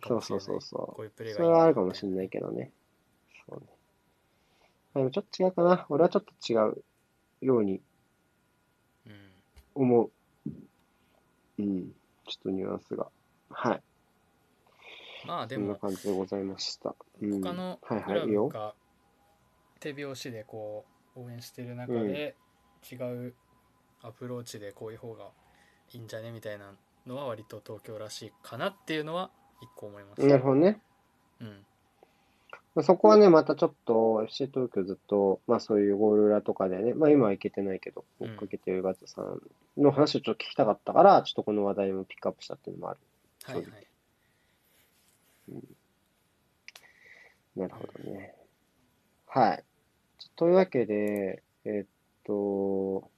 [0.06, 1.10] そうそうそうそう。
[1.32, 2.70] それはあるかもしれれないけどね。
[3.48, 3.66] そうね。
[4.94, 5.86] まあでもちょっと違うかな。
[5.88, 6.84] 俺はちょっと違う
[7.42, 7.80] ように
[9.06, 9.12] うん
[9.74, 10.10] 思う。
[11.58, 11.92] うん。
[12.26, 13.08] ちょっとニュアンスが。
[13.50, 13.82] はい。
[15.26, 16.94] そんなまあでも感じでございました。
[17.20, 17.40] うん。
[17.40, 18.26] 他のはいクラ。
[18.26, 18.74] ブが
[19.80, 20.84] 手拍子でこ
[21.16, 22.36] う応援してる中で
[22.90, 23.34] 違う
[24.02, 25.30] アプローチでこういう方が
[25.92, 26.72] いいんじゃねみたいな
[27.06, 29.30] のは割と東京らしいかなっていうのは
[29.62, 30.26] 一個思います。
[30.26, 30.80] なるほどね。
[31.40, 31.66] うん
[32.76, 39.40] まあそこはね、またちょっと FC 東京ずっと、まあそういうゴール裏とかでね、まあ今は行けてないけど、追うんっかけてるガチャさん
[39.78, 43.00] の話をちょっと聞きたかったから、ちょっとこの話題もピックアップしたっていうのもある。
[43.44, 43.85] はいはい。
[47.56, 48.34] なるほどね。
[49.26, 49.64] はい。
[50.36, 51.88] というわけで、えっ
[52.24, 53.10] と、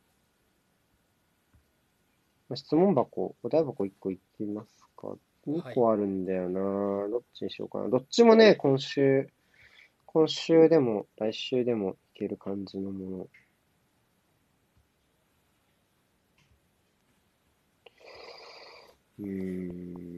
[2.48, 5.16] まあ質問箱、お題箱1個いってみますか。
[5.46, 7.08] 2個あるんだよな。
[7.08, 7.88] どっちにしようかな。
[7.88, 9.28] どっちもね、今週、
[10.06, 13.28] 今週でも来週でもいける感じのもの。
[19.20, 20.17] うーん。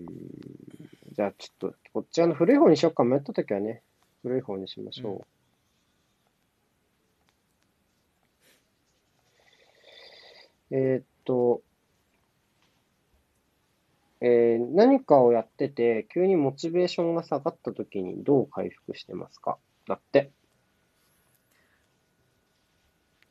[1.21, 3.05] じゃあちょっと、こっちあの古い方にしようか。
[3.05, 3.83] 迷ったときはね、
[4.23, 5.27] 古い方にしましょ
[10.71, 10.75] う。
[10.75, 11.61] えーっと、
[14.23, 19.59] えー何かをやってて、急にモチベーションが下がったときにどう回復してますか？
[19.87, 20.31] だって。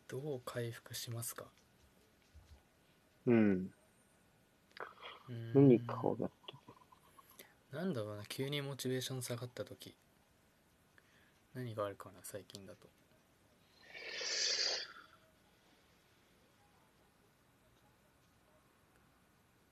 [0.08, 1.46] どう回復しますか？
[3.26, 3.72] うん。
[5.56, 6.39] 何かをやって
[7.72, 9.96] なんだろうな急にモチベーション下がった時。
[11.54, 12.88] 何があるかな最近だと。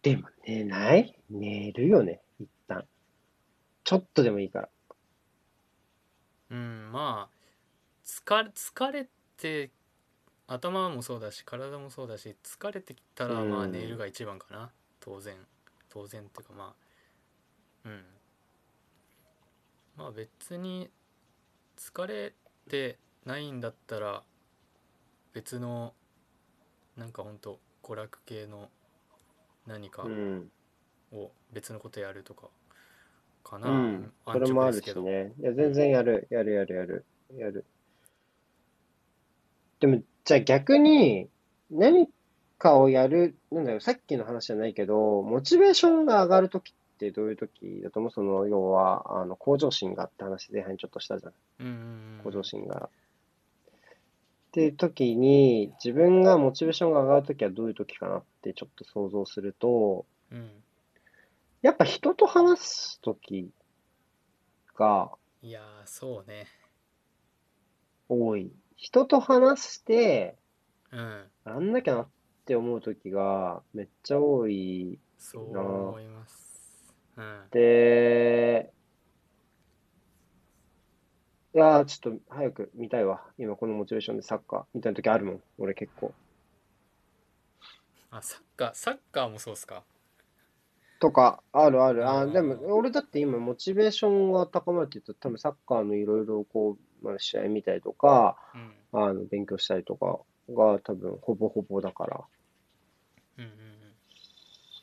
[0.04, 1.20] でも寝ない？
[1.30, 2.86] 寝るよね、一旦。
[3.84, 4.70] ちょっとでもいいから。
[6.52, 7.38] うんまあ
[8.06, 9.70] 疲れ疲れて
[10.48, 13.50] 頭もそうだし体もそうだし疲れてきたらうん。
[13.50, 14.72] まあ寝るが一番かな。
[15.00, 15.36] 当然。
[15.90, 16.87] 当然っていうかまあ
[17.88, 18.04] うん
[19.98, 20.92] まあ別に
[21.78, 22.34] 疲れ
[22.70, 24.24] てないんだったら
[25.34, 25.94] 別の
[26.96, 28.70] なんかほんと娯楽系の
[29.66, 30.52] 何かうん。
[31.14, 32.50] を別のことやるとか
[33.44, 34.12] かな、うん。
[34.26, 35.34] そ安れもあるけどしね。
[35.40, 36.28] いや、全然やる。
[36.30, 37.06] やるやるやる。
[37.38, 37.66] やる。
[39.80, 41.30] でも、じゃあ逆に、
[41.72, 42.10] 何
[42.58, 51.34] かをやる、なんだよ、さっきの話じゃないけど、モチベーションが上がるときってどういうときだと思うその、要は、あの、向上心があって話前半にちょっとしたじゃん。
[51.60, 52.90] うん向上心が。
[52.90, 60.50] っていう時に、自分がモチベーションが上がるときはどういうときかなってちょっと想像すると、うん
[61.64, 63.50] やっぱ人と話すとき
[64.78, 66.46] がいやーそうね
[68.08, 68.52] 多い。
[68.76, 70.38] 人と話して、
[70.92, 72.08] うんやんなきゃなっ
[72.46, 75.00] て思うときがめっちゃ多い。
[75.18, 76.47] そうなあ思います
[77.18, 78.72] うんで、
[81.56, 83.24] いやー、ちょっと早く見たいわ。
[83.38, 85.42] 今このモチベーションでサッカーみたいなときあるもん。
[85.58, 86.14] 俺結構。
[88.12, 89.84] あサッカーサッカーもそうっすか？
[91.00, 92.10] とか、あるある。
[92.10, 98.38] あ、でも、俺だって今、モチベーションが高まるって言ったら、多分サッカーのいろいろこう、まあ、試合見たりとか、
[98.94, 102.26] うんあの、勉強したりとかが多分、ほぼほぼだから、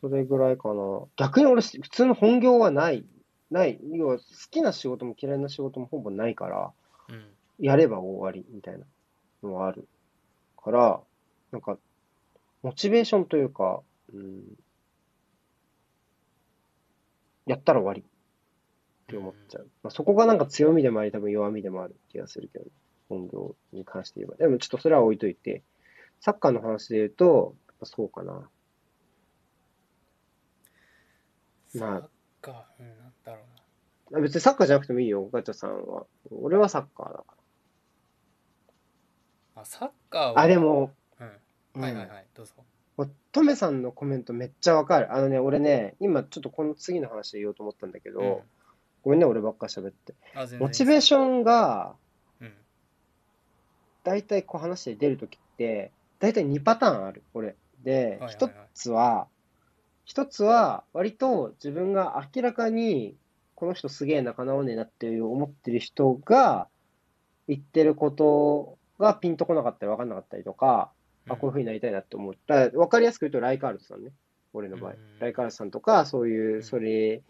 [0.04, 1.06] それぐらいかな。
[1.16, 3.06] 逆に俺、普通の本業はない。
[3.50, 3.80] ない。
[3.90, 6.72] 要は、好きな仕事も嫌いな仕事もほぼないから、
[7.08, 7.24] うんうん
[7.60, 8.84] やれば終わりみたいな
[9.44, 9.86] のはある
[10.60, 11.00] から、
[11.52, 11.78] なんか、
[12.64, 13.80] モチベーションというか、
[14.12, 14.42] うん、
[17.46, 18.04] やったら終わりっ
[19.06, 19.68] て思っちゃう。
[19.84, 22.70] まあ、そこがなんか強みでもあり、多分弱みでもある気がするけどね。
[23.08, 24.36] 本業に関して言えば。
[24.36, 25.62] でもちょっとそれは置いといて、
[26.20, 28.48] サッカーの話で言うと、そうかな。
[31.78, 32.08] まあサッ
[32.40, 32.54] カー。
[32.80, 33.38] うんなんだろ
[34.12, 36.04] うあ別にサッカーじゃなくてもいいよ、ガチャさんは。
[36.30, 37.24] 俺はサッカーだか
[39.56, 40.34] なあサッカーは？
[40.34, 40.42] ら。
[40.42, 41.80] あ、でも、うん。
[41.80, 42.52] はいはいはいどうぞ。
[43.32, 45.12] トメさんのコメントめっちゃわかる。
[45.12, 48.38] あのね、俺ね、今ちょっとこの次の話で言おうと思ったんだけど、うん。
[49.02, 50.14] ごめんね、俺ばっか喋って。
[50.60, 51.96] モチベーションが、
[52.40, 52.52] うん。
[54.04, 57.56] だいたいこう話で出るときって、だいたい2パターンある、俺。
[57.82, 59.26] ではいはい、一つは、
[60.04, 63.16] 一つは、割と自分が明らかに、
[63.54, 66.68] この人すげえ仲直ねえなっていう思ってる人が、
[67.48, 70.90] 言ってることがピンとこなかったり分かんなかったりとか、
[71.28, 72.70] あ、こういう風になりたいなって思った。
[72.70, 74.10] 分かりやすく言うと、ライカールトさんね。
[74.52, 75.18] 俺の場合うん。
[75.18, 77.22] ライカールトさんとか、そういうう、んそれ、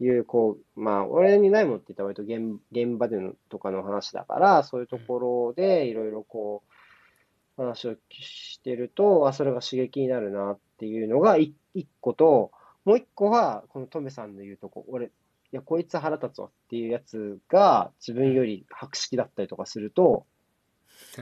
[0.00, 12.52] いう、こう、まあ、俺にないものって言ったら割と現現場でのとかの話だから、そういうところでいろいろこう、話をしてると、あ、それが刺激になるなっていうのがい一個と、
[12.84, 15.10] もう一個は、このトメさんの言うとこ、俺、い
[15.52, 20.26] や、こいつ腹立つわっていうやつが自分より博識だったりとかすると、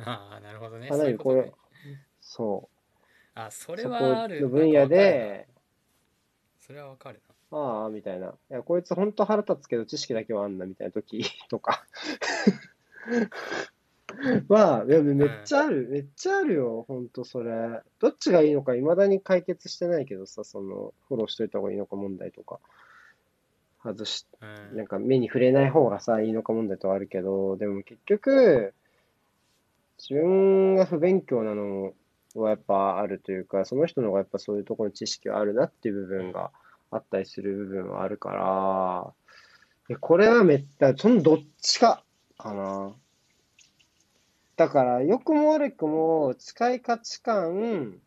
[0.04, 1.52] ああなるほどねかなりこれ、
[2.20, 2.98] そう。
[3.34, 5.46] あそれはあるの分野で、
[6.58, 8.28] それはわかるああ、みたいな。
[8.28, 11.84] いや、こいつ本当腹立つけど知識だけはあんな、みたいな時とか。
[14.48, 17.52] まあ、いやめっちゃある、めっちゃあるよ、本当それ。
[17.98, 22.58] どっちがいいのか未だに解決してないけどさ、その、フォローしといた方がいいのか問題とか。
[23.84, 28.74] 外し、なうんか目に触れない方がさ、いいのか問題とはあるけど、でも結局、
[29.98, 31.92] 自分が不勉強なの
[32.34, 36.50] はやっぱあるというか、その人の方がやっぱそういうところに知識はあるなっていう部分が
[36.90, 39.14] あったりする部分はあるか
[39.88, 42.04] ら、これはめった、そのどっちか
[42.38, 42.94] かな。
[44.62, 47.98] だから、良くも悪くも近い価値観、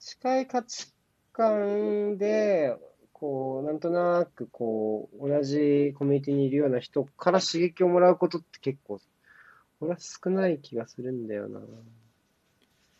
[0.00, 0.92] 近い価値
[1.32, 2.76] 観で、
[3.12, 8.98] こう、なんとなく、こう、同じコミュニティにいるような人から刺激をもらうことって結構、
[9.80, 11.60] 俺は少ない気がするんだよな。
[11.60, 11.62] い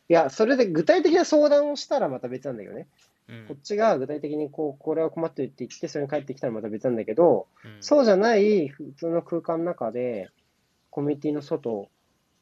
[0.06, 2.86] や、それで具体的な相談をしたらまた別なんだけどね。
[3.26, 10.30] うんこっちが具体的にこう、これは困ってるって言って、それに帰ってきたらまた別なんだけど、うんそうじゃない普通の空間の中で、
[10.94, 11.90] コミュニティの外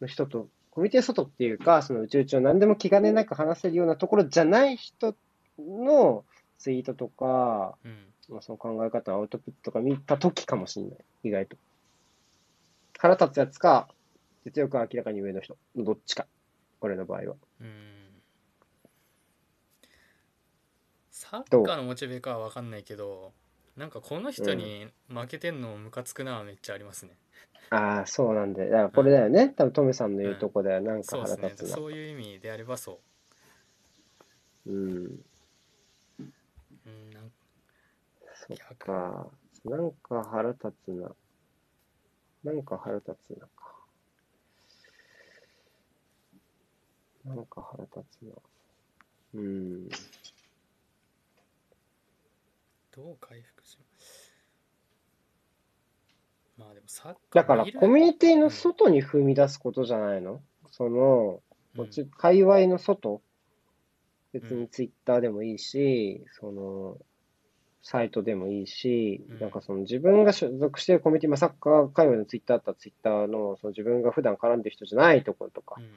[0.03, 5.17] の人と、コミュニティの外っていうか、その宇宙中何でも気兼ねなく話せるようなところじゃない人
[5.59, 6.27] の
[6.59, 7.97] ツイートとか、うん
[8.29, 10.99] まあ、その考え方、アウトプットとか見たときかもしれない。
[11.25, 11.57] 意外と。
[12.99, 13.89] 腹立つやつか、
[14.45, 16.27] 実力が明らかに上の人のどっちか。
[16.83, 17.37] 俺の場合は。
[17.63, 18.03] うん
[21.11, 23.33] サッカーのモチベかは分かんないけど
[23.77, 27.17] なんかこの人に負けてんのムカつくなはめっちゃありますね、
[27.71, 28.71] ああ、そうなんだよ。
[28.71, 29.49] だからこれだよね。
[29.57, 30.83] 多分トメさんの言うとこだよ。
[30.83, 31.77] なんかそうですね腹立つな。
[31.77, 33.01] そういう意味であればそ
[34.67, 35.05] うん。
[35.05, 36.23] う、
[36.87, 37.33] うん、なん
[38.35, 39.27] そっか。
[39.65, 41.11] なんか腹立つな。
[42.45, 43.73] なんか腹立つなか。
[47.25, 48.33] なんか腹立つな。
[49.35, 49.89] うん。
[52.95, 54.33] どう回復します
[56.59, 60.41] まあでもサッカだから、コミュニティの外に踏み出すことじゃないの？
[60.71, 61.41] その、
[61.75, 63.23] もち界隈の外、
[64.33, 66.99] 別にツイッターでもいいし、その、
[67.83, 75.77] サイトでもいいしうん、なんかその自分が所属しているコミュニティ、まあ、サッカー界隈のツイッターだったらツイッターの、その自分が普段絡んでる人じゃないところとか。
[75.79, 75.89] う、ん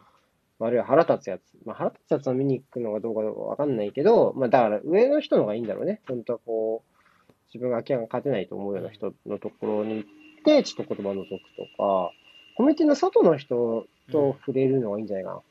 [0.59, 1.41] あるいは腹立つやつ。
[1.65, 6.01] まあ、腹立つやつを見に行くのがどうかわかんないけど、まあ、だから上の人の方がいいんだろうね。
[6.07, 12.11] 本当はこう、自分が明らかに勝てないと思うような人のところに行って、ちょっと言葉を除くとか、
[12.57, 15.41] コミュニティの外の人と触れるのがいいんじゃないかな、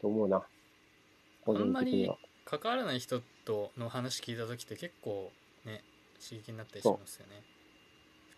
[0.00, 0.42] と思うな。
[1.44, 2.16] 個人的には。
[2.50, 5.30] 関わらない人との話聞いた時って結構
[5.64, 5.84] ね
[6.20, 7.42] 刺激になったりしますよね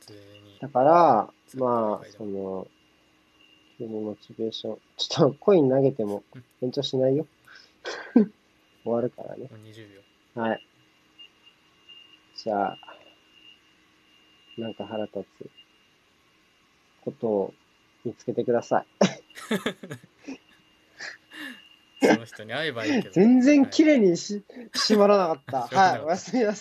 [0.00, 2.66] 普通にだから、まあその、
[3.82, 4.78] 急にモチベーション。
[4.96, 6.22] ちょっとコイン投げても
[6.62, 7.26] 延長しないよ。
[8.84, 9.48] 終わるからね。
[9.50, 9.88] もう20
[10.34, 10.66] 秒はい。
[12.36, 12.78] じゃあ、
[14.56, 15.50] なんか腹立つ
[17.04, 17.54] ことを
[18.04, 18.86] 見つけてください。
[22.06, 24.42] その人に会えばいいけど全然綺はい麗にし、
[24.74, 25.62] 閉まらなかった。
[25.62, 26.60] 閉まらなかったはい、おやすみなさい。